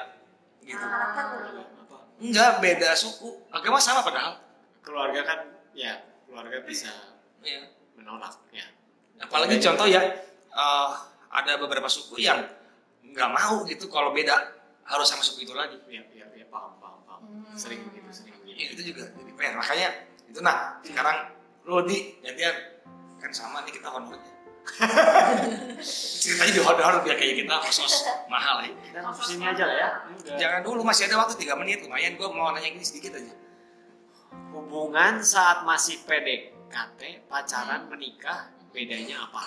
gitu. 0.61 0.81
karakter 0.81 1.25
ya 1.53 1.62
apa? 1.81 1.97
Enggak 2.18 2.51
beda 2.59 2.90
suku, 2.94 3.29
agama 3.51 3.77
sama 3.79 4.01
padahal. 4.01 4.40
keluarga 4.81 5.25
kan 5.25 5.40
ya 5.73 5.97
keluarga 6.29 6.61
bisa 6.61 6.92
Iya. 7.40 7.73
menolak 7.97 8.37
ya 8.53 8.68
apalagi 9.16 9.57
contoh 9.57 9.88
ya 9.88 10.01
eh, 10.53 10.90
ada 11.33 11.53
beberapa 11.57 11.88
suku 11.88 12.20
yang 12.20 12.44
nggak 13.01 13.31
mau 13.33 13.64
gitu 13.64 13.88
kalau 13.88 14.12
beda. 14.12 14.53
Harus 14.85 15.09
sama 15.09 15.25
suku 15.25 15.49
itu 15.49 15.57
lagi. 15.57 15.81
Ya 15.88 16.05
ya, 16.12 16.29
ya 16.37 16.44
paham 16.53 16.77
paham 16.77 17.01
paham. 17.09 17.20
Hmm. 17.25 17.57
sering 17.57 17.81
begitu 17.88 18.12
sering 18.12 18.37
ya, 18.44 18.53
begitu 18.53 18.73
itu 18.77 18.83
juga 18.92 19.09
jadi 19.09 19.33
PR 19.33 19.55
makanya 19.57 19.88
itu 20.29 20.38
nah 20.44 20.77
sekarang 20.85 21.16
lo 21.64 21.81
di 21.81 22.20
gantian 22.20 22.53
kan 23.25 23.33
sama 23.33 23.65
nih 23.65 23.73
kita 23.73 23.89
honornya 23.89 24.35
ceritanya 26.25 26.53
di 26.57 26.61
honor 26.65 27.05
biar 27.05 27.17
kayak 27.21 27.35
kita 27.45 27.55
khusus 27.69 28.09
mahal 28.33 28.65
ya. 28.65 28.73
Kita 28.73 28.99
langsung 29.05 29.27
sini 29.29 29.45
aja 29.45 29.65
lah 29.69 29.77
ya. 29.77 29.89
Udah. 30.09 30.37
jangan 30.41 30.61
dulu 30.65 30.81
masih 30.83 31.03
ada 31.09 31.21
waktu 31.21 31.37
3 31.37 31.61
menit. 31.61 31.85
Lumayan 31.85 32.17
gue 32.17 32.29
mau 32.33 32.49
nanya 32.51 32.69
gini 32.73 32.85
sedikit 32.85 33.21
aja. 33.21 33.35
Hubungan 34.57 35.21
saat 35.21 35.63
masih 35.69 36.01
PDKT 36.09 37.29
pacaran 37.29 37.87
menikah 37.93 38.51
bedanya 38.73 39.29
apa? 39.29 39.43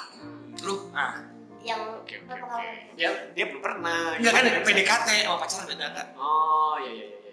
Lu? 0.64 0.94
Ah. 0.94 1.18
Yang 1.66 1.82
oke 2.00 2.14
oke 2.14 2.14
oke. 2.14 2.22
berpengalaman 2.30 2.96
dia 2.96 3.10
dia 3.34 3.46
belum 3.50 3.62
pernah. 3.66 4.02
Enggak 4.22 4.34
kan? 4.38 4.44
PDKT 4.64 5.10
sama 5.26 5.38
pacaran 5.42 5.66
beda 5.66 5.88
kan? 5.98 6.08
Oh 6.16 6.78
iya 6.80 6.92
iya 6.94 7.06
iya 7.10 7.18
iya. 7.26 7.27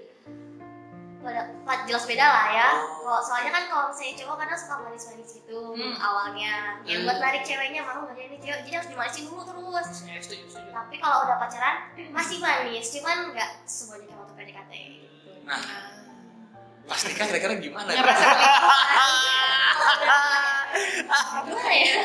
Jelas 1.84 2.04
beda 2.04 2.24
lah 2.24 2.46
ya. 2.50 2.68
Oh. 2.74 3.00
Kalau 3.04 3.20
soalnya 3.20 3.50
kan 3.50 3.64
kalau 3.66 3.88
saya 3.88 4.12
cowok 4.14 4.36
kadang 4.36 4.54
suka 4.54 4.74
manis-manis 4.80 5.30
gitu 5.34 5.60
Hmm. 5.72 5.96
awalnya. 5.96 6.78
Yang 6.82 6.98
Hmm. 7.00 7.06
buat 7.06 7.18
narik 7.18 7.42
ceweknya 7.42 7.80
mau 7.80 8.02
nggak 8.02 8.16
ini 8.18 8.36
cewek, 8.38 8.60
jadi 8.62 8.74
harus 8.74 8.88
dimanisin 8.88 9.24
dulu 9.26 9.42
terus. 9.42 9.88
Ya, 10.02 10.16
setuju, 10.18 10.44
setuju. 10.48 10.70
Tapi 10.70 10.94
kalau 10.98 11.24
udah 11.24 11.36
pacaran 11.36 11.76
masih 12.10 12.38
manis, 12.38 12.86
cuman 12.90 13.16
nggak 13.30 13.50
semuanya 13.64 14.04
kayak 14.06 14.18
waktu 14.18 14.34
PDKT. 14.34 14.72
gitu. 14.74 15.30
nah 15.42 15.60
pas 16.84 17.00
nikah 17.00 17.24
kira-kira 17.26 17.54
gimana 17.58 17.88
rasa 17.90 18.26
Gimana 21.44 21.72
ya? 21.72 22.02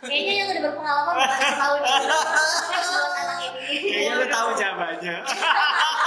Kayaknya 0.00 0.32
yang 0.34 0.48
udah 0.50 0.62
berpengalaman 0.64 1.14
bakal 1.16 1.50
tahu 1.56 1.74
nih. 1.78 1.92
Terus 2.02 2.88
buat 2.90 3.14
anak 3.16 3.38
ini. 3.40 3.78
kayaknya 3.84 4.12
lu 4.16 4.26
tahu 4.28 4.48
jawabannya 4.52 5.14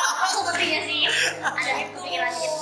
ada 1.53 1.71
kepikiran 1.93 2.31
gitu. 2.33 2.61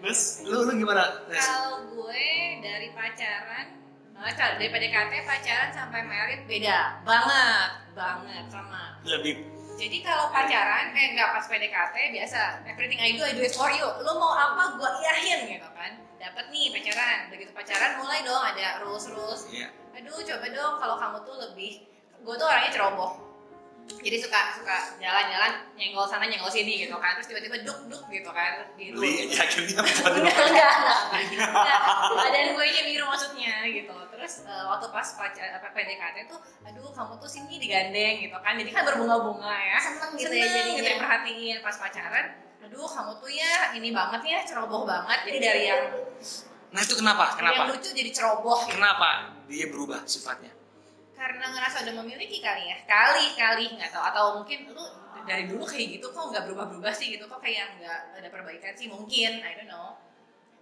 terus 0.00 0.22
lu 0.48 0.64
lu 0.64 0.72
gimana? 0.80 1.04
Kalau 1.28 1.84
gue 1.92 2.26
dari 2.64 2.88
pacaran, 2.96 3.66
nah, 4.16 4.32
kalau 4.32 4.56
dari 4.56 4.68
PDKT 4.72 5.12
pacaran 5.28 5.70
sampai 5.76 6.00
merit 6.08 6.40
beda 6.48 7.04
banget, 7.04 7.70
banget 7.92 8.44
sama. 8.48 8.96
lebih 9.04 9.60
Jadi 9.80 10.04
kalau 10.04 10.28
pacaran, 10.28 10.92
eh 10.92 11.16
nggak 11.16 11.28
pas 11.32 11.44
PDKT 11.48 11.96
biasa, 12.12 12.68
everything 12.68 13.00
I 13.00 13.16
do 13.16 13.24
I 13.24 13.32
do 13.32 13.40
it 13.40 13.56
for 13.56 13.72
you. 13.72 13.88
Lo 14.04 14.20
mau 14.20 14.36
apa, 14.36 14.76
gue 14.76 14.90
iyahin 15.00 15.56
gitu 15.56 15.68
kan. 15.72 15.96
Dapat 16.20 16.52
nih 16.52 16.68
pacaran, 16.68 17.32
begitu 17.32 17.48
pacaran 17.56 17.96
mulai 17.96 18.20
dong 18.20 18.44
ada 18.44 18.84
rules 18.84 19.08
rules. 19.08 19.48
Iya. 19.48 19.72
Aduh 19.96 20.20
coba 20.20 20.46
dong 20.52 20.74
kalau 20.84 20.96
kamu 21.00 21.18
tuh 21.24 21.36
lebih, 21.48 21.72
gue 22.20 22.34
tuh 22.36 22.44
orangnya 22.44 22.76
ceroboh. 22.76 23.29
Jadi 24.00 24.16
suka 24.16 24.40
suka 24.56 24.76
jalan-jalan 24.96 25.52
nyenggol 25.76 26.08
sana 26.08 26.24
nyenggol 26.24 26.48
sini 26.48 26.88
gitu 26.88 26.96
kan, 26.96 27.12
terus 27.20 27.28
tiba-tiba 27.28 27.60
duk 27.68 27.78
duk 27.92 28.00
gitu 28.08 28.30
kan. 28.32 28.64
Gitu. 28.80 28.96
beli 28.96 29.28
akhirnya 29.36 29.76
bukan 29.84 30.12
Enggak, 30.24 30.36
enggak, 30.48 30.74
enggak. 31.28 31.80
Badan 32.16 32.46
gue 32.56 32.64
nya 32.64 32.82
biru 32.88 33.04
maksudnya 33.04 33.54
gitu. 33.68 33.92
Terus 34.08 34.32
eh, 34.48 34.64
waktu 34.64 34.86
pas 34.88 35.08
pacar 35.20 35.46
apa 35.52 35.68
PDKT 35.76 36.16
tuh, 36.32 36.40
aduh 36.64 36.88
kamu 36.96 37.12
tuh 37.20 37.28
sini 37.28 37.60
digandeng 37.60 38.24
gitu 38.24 38.36
kan. 38.40 38.56
Jadi 38.56 38.70
kan 38.72 38.82
berbunga-bunga 38.88 39.52
ya. 39.52 39.78
Seneng 39.84 40.10
gitu 40.16 40.32
Seneng 40.32 40.40
ya 40.40 40.48
gitu 40.48 40.80
jadinya. 40.80 40.82
ya 40.88 40.96
perhatiin 40.96 41.56
pas 41.60 41.76
pacaran. 41.76 42.26
Aduh 42.64 42.88
kamu 42.88 43.12
tuh 43.20 43.30
ya 43.32 43.76
ini 43.76 43.92
banget 43.92 44.22
ya 44.24 44.38
ceroboh 44.48 44.88
banget. 44.88 45.28
Jadi 45.28 45.38
dari 45.44 45.62
yang 45.68 45.82
nah 46.70 46.80
itu 46.86 46.94
kenapa 46.94 47.34
dari 47.34 47.50
yang 47.50 47.66
kenapa 47.66 47.74
lucu 47.74 47.90
jadi 47.90 48.10
ceroboh 48.14 48.58
gitu. 48.62 48.78
kenapa 48.78 49.08
dia 49.50 49.66
berubah 49.66 50.06
sifatnya 50.06 50.54
Karena 51.20 51.44
ngerasa 51.46 51.84
udah 51.84 51.94
memiliki 51.98 52.40
kali 52.40 52.64
ya. 52.64 52.76
Kali 52.82 53.36
kali 53.36 53.64
nggak 53.70 53.90
tahu. 53.90 54.00
Atau 54.02 54.24
mungkin 54.34 54.58
lu 54.66 54.84
dari 55.22 55.44
dulu 55.44 55.62
kayak 55.62 55.86
gitu 55.94 56.06
kok 56.08 56.24
nggak 56.26 56.48
berubah-berubah 56.48 56.88
sih 56.90 57.12
gitu? 57.12 57.24
Kok 57.26 57.38
kayak 57.38 57.76
nggak 57.76 57.98
ada 58.16 58.28
perbaikan 58.28 58.72
sih? 58.72 58.88
Mungkin 58.88 59.30
I 59.38 59.52
don't 59.54 59.68
know. 59.68 60.00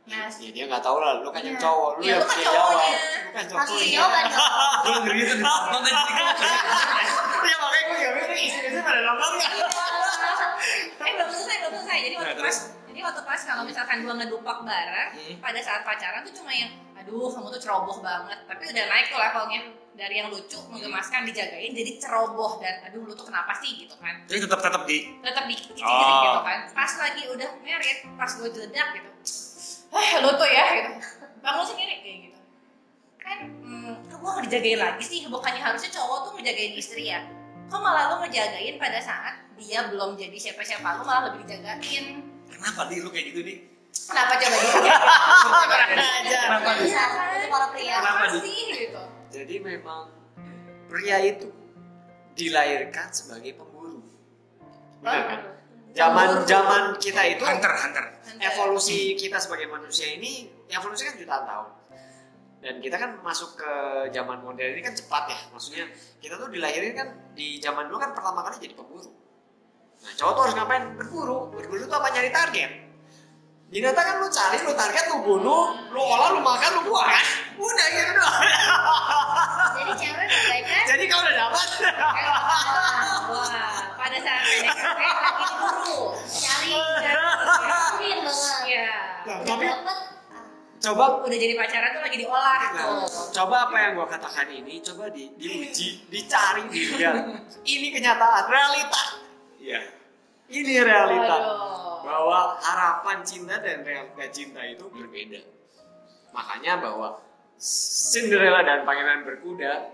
Nah, 0.05 0.25
ya 0.27 0.51
dia 0.51 0.65
nggak 0.67 0.81
tahu 0.81 0.99
lah. 0.99 1.21
Lu 1.21 1.29
kan 1.29 1.41
yang 1.41 1.55
Iya. 1.55 1.63
cowok. 1.63 1.91
Lu 1.95 2.03
Iya, 2.03 2.11
yang 2.11 2.19
lu 2.19 2.27
kan 2.27 2.35
bisa 2.35 2.43
jawab. 2.43 2.59
cowoknya. 2.59 2.91
lu 2.91 3.31
kan 3.31 3.45
Langsung 3.47 3.59
cowoknya. 3.71 3.95
jawaban 3.95 4.25
gue 4.83 4.97
ngeri 5.05 5.21
itu 5.21 5.35
ya 7.45 7.57
makanya 7.57 7.85
gue 7.87 7.97
gak 7.99 8.13
mikir 8.17 8.37
istri-istri 8.41 8.81
pada 8.81 9.01
nonton 9.01 9.31
nggak? 9.33 9.53
Eh 10.99 11.13
belum 11.15 11.29
selesai 11.31 11.57
belum 11.61 11.73
selesai 11.77 11.99
jadi 12.01 12.15
waktu 12.17 12.35
Nah, 12.35 12.43
pas 12.43 12.59
jadi 12.89 13.01
waktu 13.05 13.21
pas 13.23 13.41
kalau 13.45 13.63
misalkan 13.63 13.97
gua 14.03 14.15
ngedupak 14.17 14.59
bareng 14.65 15.11
Hmm. 15.15 15.37
pada 15.39 15.61
saat 15.61 15.81
pacaran 15.83 16.21
tuh 16.21 16.35
cuma 16.35 16.51
yang 16.51 16.67
aduh 17.09 17.33
kamu 17.33 17.49
tuh 17.57 17.61
ceroboh 17.65 17.99
banget. 18.05 18.39
Tapi 18.45 18.63
udah 18.69 18.85
naik 18.93 19.07
tuh 19.09 19.17
levelnya. 19.17 19.61
Dari 19.99 20.15
yang 20.15 20.31
lucu 20.31 20.61
menggemaskan 20.71 21.25
dijagain 21.27 21.73
jadi 21.73 21.97
ceroboh. 21.97 22.61
Dan 22.61 22.85
aduh 22.85 23.09
lu 23.09 23.17
tuh 23.17 23.25
kenapa 23.33 23.57
sih? 23.65 23.89
gitu 23.89 23.97
kan. 23.97 24.29
Jadi 24.29 24.45
tetap 24.45 24.61
tetap 24.61 24.85
di 24.85 25.09
tetap 25.25 25.45
dikit 25.49 25.73
Oh. 25.81 26.21
gitu 26.29 26.41
kan. 26.45 26.59
Pas 26.77 26.93
lagi 27.01 27.23
udah 27.33 27.49
merit 27.65 27.99
pas 28.21 28.29
gue 28.29 28.49
jeledak 28.53 28.89
gitu 28.93 29.11
eh 29.89 30.11
lu 30.21 30.31
tuh 30.37 30.49
ya 30.53 30.65
gitu. 30.77 30.91
Bangun 31.41 31.65
sendiri 31.65 31.95
kayak 32.05 32.19
gitu. 32.29 32.39
Kan 33.25 33.39
hmm, 33.65 33.93
kok 34.13 34.19
gue 34.21 34.33
dijagain 34.53 34.79
lagi 34.79 35.03
sih? 35.03 35.25
Bukannya 35.33 35.65
harusnya 35.65 35.91
cowok 35.97 36.19
tuh 36.29 36.33
ngejagain 36.37 36.77
istri 36.77 37.09
ya? 37.09 37.25
Kok 37.73 37.81
malah 37.81 38.13
lu 38.13 38.17
ngejagain 38.29 38.77
pada 38.77 39.01
saat 39.01 39.41
dia 39.57 39.89
belum 39.89 40.15
jadi 40.21 40.37
siapa-siapa 40.37 41.01
lu 41.01 41.09
malah 41.09 41.33
lebih 41.33 41.49
dijagain. 41.49 42.21
Kenapa 42.53 42.87
di 42.93 43.01
lu 43.01 43.09
kayak 43.09 43.27
gitu 43.33 43.41
di 43.43 43.55
kenapa 44.07 44.33
coba 44.39 44.57
gitu 44.63 44.79
aja? 45.99 46.41
Kenapa 46.47 46.71
Bisa, 46.79 47.03
itu 47.41 47.47
para 47.51 47.67
pria. 47.75 47.95
Kenapa, 47.99 48.09
kenapa 48.15 48.25
Di? 48.31 48.39
sih 48.45 48.63
gitu. 48.87 49.03
Jadi 49.29 49.55
memang 49.61 50.03
pria 50.87 51.19
itu 51.25 51.49
dilahirkan 52.39 53.09
sebagai 53.11 53.59
pemburu. 53.59 54.01
Benar 55.03 55.23
kan 55.27 55.41
zaman 55.97 56.29
zaman 56.47 56.83
kita 57.03 57.23
itu 57.27 57.43
hunter. 57.43 57.73
Hunter. 57.73 58.05
evolusi 58.39 59.19
kita 59.19 59.43
sebagai 59.43 59.67
manusia 59.67 60.15
ini 60.15 60.47
evolusi 60.71 61.09
kan 61.09 61.19
jutaan 61.19 61.45
tahun. 61.49 61.71
Dan 62.59 62.75
kita 62.83 62.99
kan 62.99 63.11
masuk 63.23 63.55
ke 63.59 63.73
zaman 64.11 64.43
modern 64.43 64.75
ini 64.75 64.83
kan 64.83 64.95
cepat 64.95 65.31
ya. 65.31 65.39
Maksudnya 65.51 65.91
kita 66.23 66.39
tuh 66.39 66.51
dilahirin 66.51 66.95
kan 66.95 67.09
di 67.35 67.59
zaman 67.59 67.87
dulu 67.91 67.99
kan 67.99 68.15
pertama 68.15 68.47
kali 68.47 68.63
jadi 68.63 68.75
pemburu. 68.79 69.11
Nah 69.99 70.13
cowok 70.15 70.33
tuh 70.35 70.43
harus 70.47 70.55
ngapain? 70.55 70.85
Berburu. 70.95 71.51
Berburu 71.55 71.83
tuh 71.87 71.99
apa? 71.99 72.15
Nyari 72.15 72.31
target 72.31 72.88
binatang 73.69 74.01
kan 74.03 74.17
lu 74.17 74.29
cari 74.29 74.59
lu 74.61 74.73
target 74.73 75.05
lu 75.09 75.17
bunuh 75.21 75.65
lu 75.89 76.01
olah 76.01 76.33
lu 76.33 76.41
makan 76.41 76.71
lu 76.75 76.83
buang 76.85 77.05
kan 77.07 77.25
udah 77.55 77.87
gitu 77.91 78.13
doang 78.13 78.41
jadi 79.75 79.93
cewek 79.95 80.27
kebaikan 80.27 80.83
jadi 80.87 81.05
kalau 81.05 81.23
udah 81.23 81.37
dapat 81.39 81.67
Wah, 83.29 83.77
pada 83.95 84.19
saat 84.19 84.41
PDKT 84.41 85.01
lagi 85.05 85.45
diburu. 85.45 86.01
cari 86.25 86.71
Dan- 86.73 87.21
mungkin 87.93 88.19
banget 88.25 88.61
Iya. 88.65 88.91
Nah, 89.23 89.37
tapi 89.45 89.65
dapet 89.67 89.99
coba 90.79 91.05
Udah 91.21 91.39
jadi 91.39 91.55
pacaran 91.55 91.91
tuh 91.91 92.03
lagi 92.03 92.17
diolah 92.17 92.57
Nah, 92.57 92.71
tuh. 93.05 93.29
coba 93.31 93.57
apa 93.65 93.77
yang 93.79 93.91
gua 93.95 94.07
katakan 94.07 94.49
ini 94.49 94.81
coba 94.81 95.09
di, 95.09 95.29
diuji 95.35 96.09
dicari 96.09 96.65
dilihat 96.67 97.21
ini 97.69 97.87
kenyataan 97.91 98.45
realita 98.47 99.03
Iya. 99.59 99.81
ini 100.49 100.73
realita 100.79 101.37
Waduh. 101.37 101.88
Bahwa 102.09 102.57
harapan 102.57 103.21
cinta 103.21 103.61
dan 103.61 103.85
realita 103.85 104.25
cinta 104.33 104.65
itu 104.65 104.89
berbeda. 104.89 105.45
Makanya 106.33 106.81
bahwa 106.81 107.21
Cinderella 107.61 108.65
dan 108.65 108.89
Pangeran 108.89 109.29
Berkuda 109.29 109.93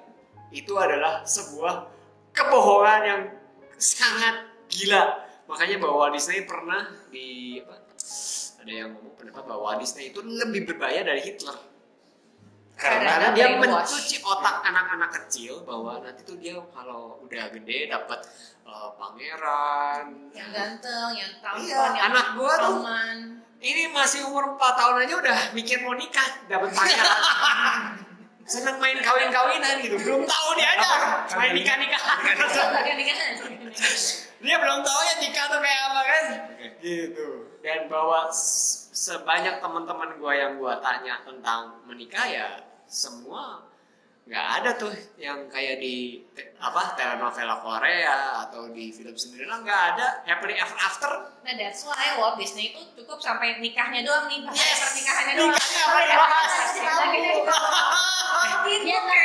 itu 0.54 0.78
adalah 0.78 1.26
sebuah 1.26 1.90
kebohongan 2.30 3.00
yang 3.02 3.22
sangat 3.74 4.46
gila. 4.70 5.26
Makanya 5.50 5.82
bahwa 5.82 6.14
Disney 6.14 6.46
pernah 6.46 6.86
di 7.10 7.58
apa? 7.66 7.82
Ada 8.64 8.72
yang 8.72 8.96
ngomong 8.96 9.18
pendapat 9.18 9.44
bahwa 9.44 9.76
Disney 9.76 10.14
itu 10.14 10.22
lebih 10.22 10.70
berbahaya 10.70 11.04
dari 11.04 11.20
Hitler. 11.20 11.73
Karena 12.84 13.16
Karena 13.16 13.28
dia 13.32 13.48
mencuci 13.56 14.20
otak 14.20 14.60
anak-anak 14.60 15.24
kecil 15.24 15.64
bahwa 15.64 16.04
nanti 16.04 16.20
tuh 16.20 16.36
dia 16.36 16.52
kalau 16.68 17.16
udah 17.24 17.48
gede 17.48 17.88
dapat 17.88 18.20
uh, 18.68 18.92
pangeran, 19.00 20.28
Yang 20.36 20.50
ganteng, 20.52 21.10
yang 21.16 21.32
tampan, 21.40 21.64
Iya, 21.64 21.80
yang 21.96 22.12
anak 22.12 22.26
gua 22.36 22.52
tuh 22.60 22.76
ini 23.64 23.88
masih 23.88 24.28
umur 24.28 24.60
4 24.60 24.60
tahun 24.60 25.08
aja 25.08 25.14
udah 25.16 25.38
mikir 25.56 25.80
mau 25.80 25.96
nikah 25.96 26.44
dapat 26.44 26.68
pangeran 26.76 27.96
seneng 28.52 28.76
main 28.76 29.00
kawin-kawinan 29.00 29.80
gitu. 29.80 29.96
Belum 30.04 30.28
tahu 30.28 30.48
dia 30.60 30.76
aja 30.76 31.24
main 31.32 31.56
nikah 31.56 31.80
nikahan 31.80 32.20
dia 34.44 34.60
belum 34.60 34.84
tahu 34.84 35.00
ya 35.08 35.14
nikah 35.24 35.44
tuh 35.48 35.60
kayak 35.64 35.80
apa 35.88 36.00
kan. 36.04 36.24
Gitu. 36.84 37.28
Dan 37.64 37.88
bahwa 37.88 38.28
sebanyak 38.92 39.64
teman-teman 39.64 40.20
gua 40.20 40.36
yang 40.36 40.60
gua 40.60 40.76
tanya 40.84 41.24
tentang 41.24 41.80
menikah 41.88 42.28
ya 42.28 42.73
semua 42.88 43.64
nggak 44.24 44.46
ada 44.56 44.70
tuh 44.80 44.88
yang 45.20 45.52
kayak 45.52 45.84
di 45.84 46.24
apa 46.56 46.96
telenovela 46.96 47.60
Korea 47.60 48.48
atau 48.48 48.72
di 48.72 48.88
film 48.88 49.12
Cinderella 49.12 49.60
nggak 49.60 49.82
ada 49.94 50.24
happily 50.24 50.56
ever 50.56 50.78
after 50.80 51.34
Nah 51.44 51.52
that's 51.60 51.84
why 51.84 52.16
Walt 52.16 52.40
Disney 52.40 52.72
itu 52.72 52.80
cukup 52.96 53.20
sampai 53.20 53.60
nikahnya 53.60 54.00
doang 54.00 54.24
nih, 54.32 54.40
bahas 54.48 54.56
Yes. 54.56 54.80
pernikahannya 54.80 55.34
doang. 55.36 55.52
Nikahnya 55.52 55.82
apa 55.84 56.00
dibahas? 56.08 56.52
Dia 58.64 58.98
nggak 59.04 59.20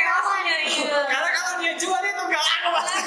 iya. 0.68 1.00
karena 1.08 1.28
kalau 1.32 1.52
dia 1.64 1.72
jual 1.80 2.02
itu 2.04 2.22
nggak 2.28 2.44
laku 2.44 2.68
pasti. 2.76 3.00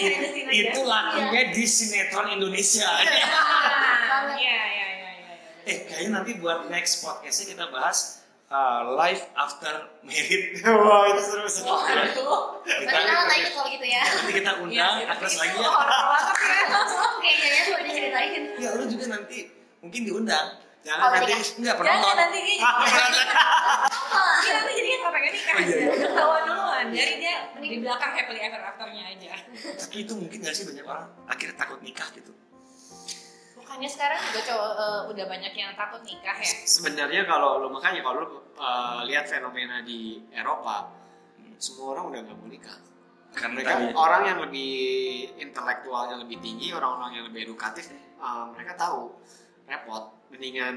Itu 0.00 0.26
di 0.32 0.40
aja. 0.40 0.52
Itu 0.56 0.80
lakunya 0.88 1.42
di 1.52 1.64
sinetron 1.68 2.26
Indonesia. 2.32 2.88
Iya, 3.04 3.12
iya, 4.40 4.60
iya, 4.72 4.86
iya. 4.88 5.08
iya. 5.20 5.34
Eh, 5.68 5.78
kayaknya 5.84 6.10
nanti 6.16 6.40
buat 6.40 6.72
next 6.72 7.04
podcastnya 7.04 7.52
kita 7.52 7.68
bahas 7.68 8.19
uh, 8.50 8.80
life 8.92 9.24
after 9.32 9.72
married. 10.02 10.58
wah 10.66 11.06
itu 11.08 11.22
seru 11.22 11.46
seru 11.46 11.70
Waduh. 11.70 12.60
Kita, 12.60 12.82
Terkenal 12.84 13.22
lah 13.24 13.36
itu 13.36 13.50
kalau 13.52 13.68
gitu 13.68 13.86
ya 13.86 14.02
nanti 14.02 14.32
kita 14.32 14.50
Iya 14.50 14.60
undang 14.60 14.92
sih, 14.92 15.04
tapi 15.04 15.10
Agnes 15.16 15.30
itu 15.30 15.40
lagi 15.40 15.56
ya. 15.56 15.68
horor 15.70 16.02
banget 16.04 16.36
ya. 16.36 16.66
kayaknya 17.16 17.48
ya 17.48 17.62
boleh 17.64 17.84
diceritain 17.84 18.42
Ya, 18.56 18.68
lu 18.74 18.84
juga 18.86 19.04
nanti 19.08 19.38
mungkin 19.80 20.00
diundang. 20.04 20.46
jangan 20.80 21.00
Oh, 21.02 21.10
nanti. 21.12 21.32
Enggak 21.56 21.74
Jangan 21.76 21.92
penonton. 21.92 22.16
nanti 22.16 22.38
dia 22.40 22.56
Iya 22.56 24.52
nanti 24.56 24.72
jadi 24.72 24.88
kan 24.90 25.10
pengen 25.10 25.32
nikah 25.32 25.54
iya, 25.60 25.76
iya. 25.76 25.92
ketahuan 26.02 26.42
duluan. 26.42 26.84
Jadi 26.90 27.12
dia 27.16 27.34
di 27.54 27.76
belakang 27.78 28.10
happily 28.10 28.40
ever 28.40 28.60
afternya 28.60 29.04
aja. 29.06 29.30
Tapi 29.76 29.96
itu 30.00 30.12
mungkin 30.16 30.38
gak 30.40 30.54
sih 30.54 30.64
banyak 30.64 30.82
orang 30.82 31.06
akhirnya 31.26 31.54
takut 31.54 31.78
nikah 31.80 32.08
gitu. 32.10 32.32
Bukannya 33.70 33.86
sekarang 33.86 34.18
juga 34.26 34.40
cowok 34.50 34.70
eh, 34.82 35.00
udah 35.14 35.24
banyak 35.30 35.52
yang 35.54 35.70
takut 35.78 36.02
nikah 36.02 36.34
ya? 36.42 36.50
sebenarnya 36.66 37.22
kalau 37.22 37.62
lo 37.62 37.70
makanya 37.70 38.02
kalau 38.02 38.18
lo 38.26 38.50
uh, 38.58 39.06
lihat 39.06 39.30
fenomena 39.30 39.78
di 39.86 40.18
Eropa 40.34 40.90
semua 41.54 41.94
orang 41.94 42.10
udah 42.10 42.18
nggak 42.26 42.34
mau 42.34 42.50
nikah. 42.50 42.74
Karena 43.30 43.54
mereka 43.54 43.78
tadi- 43.78 43.94
orang 43.94 44.22
yang 44.26 44.38
lebih 44.42 44.74
intelektualnya 45.38 46.18
lebih 46.18 46.42
tinggi 46.42 46.74
orang-orang 46.74 47.22
yang 47.22 47.24
lebih 47.30 47.46
edukatif 47.46 47.94
uh, 48.18 48.50
mereka 48.50 48.74
tahu 48.74 49.14
repot. 49.70 50.18
Mendingan 50.34 50.74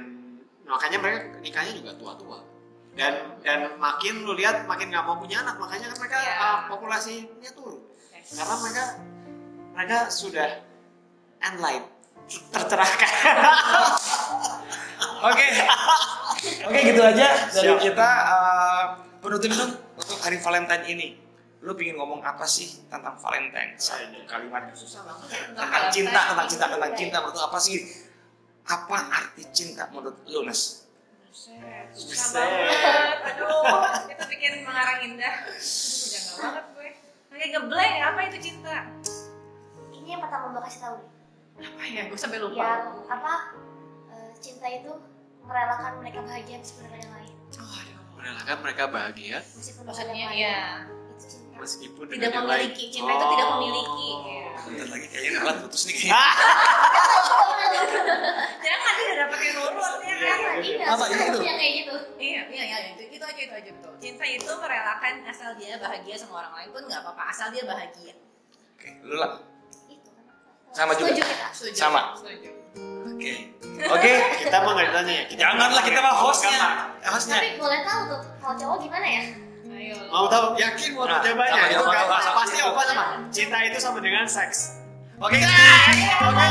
makanya 0.70 1.02
mereka 1.02 1.34
nikahnya 1.42 1.74
juga 1.74 1.98
tua-tua. 1.98 2.46
Dan 2.94 3.42
dan 3.42 3.74
makin 3.82 4.22
lu 4.22 4.38
lihat 4.38 4.70
makin 4.70 4.94
nggak 4.94 5.02
mau 5.02 5.18
punya 5.18 5.42
anak 5.42 5.58
makanya 5.58 5.90
kan 5.90 5.98
mereka 5.98 6.18
Iya. 6.22 6.36
uh, 6.38 6.60
populasinya 6.70 7.50
turun. 7.58 7.82
Karena 8.38 8.56
mereka 8.62 8.84
mereka 9.74 9.98
sudah 10.14 10.62
enlightened 11.42 11.90
tercerahkan 12.30 13.12
Oke. 15.24 15.48
Oke, 16.68 16.80
gitu 16.84 17.00
aja 17.00 17.28
dari 17.48 17.72
Siap. 17.72 17.80
kita 17.80 18.10
uh, 18.28 18.84
penutup 19.24 19.56
dong 19.56 19.72
untuk 19.96 20.20
hari 20.20 20.36
Valentine 20.36 20.84
ini. 20.84 21.08
Lu 21.64 21.72
pingin 21.80 21.96
ngomong 21.96 22.20
apa 22.20 22.44
sih 22.44 22.84
tentang 22.92 23.16
Valentine? 23.16 23.72
Satu 23.80 24.20
kalimat 24.28 24.68
Susah 24.76 25.08
banget. 25.08 25.56
tentang 25.56 25.88
cinta, 25.96 26.20
tentang 26.28 26.48
cinta, 26.52 26.66
tentang 26.68 26.92
cinta 26.92 27.18
menurut 27.24 27.40
apa 27.40 27.56
sih? 27.56 27.88
Apa 28.68 28.98
arti 29.16 29.48
cinta 29.56 29.88
menurut 29.96 30.28
lu, 30.28 30.44
Nes? 30.44 30.92
Buset, 31.32 31.88
susah 31.96 32.44
banget. 32.44 33.18
Aduh, 33.32 33.80
itu 34.12 34.24
bikin 34.28 34.54
mengarang 34.68 35.00
indah. 35.08 35.36
Udah 35.48 36.20
nggak 36.20 36.36
banget 36.36 36.66
gue. 36.76 36.90
Kayak 37.32 37.48
ngeblank, 37.56 37.94
apa 38.12 38.20
itu 38.28 38.38
cinta? 38.44 38.76
ini 40.04 40.20
yang 40.20 40.24
pertama 40.28 40.52
mbak 40.52 40.68
kasih 40.68 40.80
tahu 40.84 40.98
Apa 41.56 41.84
ya? 41.84 42.02
Gue 42.06 42.18
sampai 42.18 42.38
lupa. 42.38 42.58
yang 42.58 42.84
apa 43.06 43.34
eh, 44.10 44.32
cinta 44.38 44.68
itu 44.68 44.92
merelakan 45.42 46.00
mereka 46.00 46.20
bahagia 46.22 46.58
meskipun 46.58 46.86
ada 46.86 46.98
yang 46.98 47.14
lain 47.14 47.34
merelakan 48.14 48.58
mereka 48.62 48.84
bahagia 48.88 49.38
meskipun 49.52 49.84
ada 49.84 49.90
Maksudnya 49.92 50.16
yang 50.18 50.34
ya, 50.34 50.58
lain 50.80 51.12
itu 51.12 51.26
cinta 51.28 51.56
meskipun 51.60 52.04
tidak 52.08 52.32
yang 52.32 52.46
lain. 52.46 52.60
memiliki. 52.66 52.86
Cinta 52.90 53.12
itu 53.12 53.26
tidak 53.28 53.44
Oh. 53.44 53.54
memiliki. 53.54 54.10
Bentar 54.64 54.88
lagi 54.88 55.08
kayaknya 55.08 55.32
Nalan 55.36 55.56
putus 55.62 55.82
nih 55.84 55.94
kayaknya. 55.94 56.16
Jangan 58.64 58.92
dia 58.94 59.06
udah 59.06 59.18
dapet 59.20 59.40
yang 59.42 59.56
nurut 59.58 60.00
ya 60.02 60.16
kan? 60.16 60.38
iya 60.58 60.86
Apa, 60.88 61.04
suka 61.04 61.16
itu? 61.22 61.34
tuh 61.34 61.44
yang 61.44 61.58
kayak 61.58 61.74
gitu 61.76 61.96
Iya, 62.16 62.42
iya, 62.48 62.64
iya, 62.64 62.78
itu, 62.90 63.04
itu 63.12 63.26
aja, 63.26 63.42
itu 63.42 63.54
aja 63.54 63.70
betul. 63.74 63.92
Cinta 64.00 64.24
itu 64.26 64.52
merelakan 64.56 65.14
asal 65.28 65.50
dia 65.54 65.76
bahagia 65.76 66.16
sama 66.16 66.34
orang 66.40 66.54
lain 66.56 66.70
pun 66.72 66.84
nggak 66.86 67.02
apa-apa, 67.02 67.24
asal 67.28 67.52
dia 67.52 67.64
bahagia. 67.64 68.16
Oke, 68.74 68.90
lu 69.04 69.16
lah. 69.18 69.44
Kan 70.74 70.78
Sama 70.80 70.92
juga. 70.92 71.14
setuju 71.14 71.22
kita 71.24 71.48
Setuju. 71.54 71.78
Sama. 71.78 72.02
Setuju. 72.18 72.50
Oke. 73.06 73.32
Oke, 73.86 74.12
kita 74.40 74.58
mah 74.60 74.72
nggak 74.74 74.88
ditanya 74.88 75.14
ya 75.14 75.24
kita 75.28 75.40
janganlah 75.40 75.84
kita 75.84 76.00
mah 76.00 76.14
hostnya. 76.16 76.60
Hostnya. 77.04 77.38
tapi 77.38 77.50
boleh 77.58 77.80
tahu 77.84 78.02
tuh 78.08 78.22
kalau 78.38 78.56
cowok 78.56 78.78
gimana 78.80 79.06
ya 79.06 79.24
Ayo. 79.66 79.98
mau 80.08 80.26
tahu 80.26 80.46
yakin 80.56 80.90
mau 80.94 81.04
tahu 81.04 81.20
Nah, 81.20 81.24
jawabannya 81.26 81.52
sama 81.52 81.68
itu 81.68 81.84
kan 81.84 81.98
apa, 82.00 82.18
sama 82.20 82.38
pasti 82.40 82.58
apa 82.60 82.82
sama 82.84 83.04
cinta 83.30 83.58
itu 83.62 83.78
sama 83.78 84.00
dengan 84.00 84.26
seks 84.26 84.58
Oke. 85.20 85.38
Oke. 85.40 86.46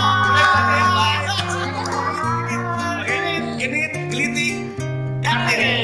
Oke, 2.94 3.14
ini 3.16 3.32
ini 3.58 3.80
geliti. 4.08 4.48
Kartini. 5.20 5.81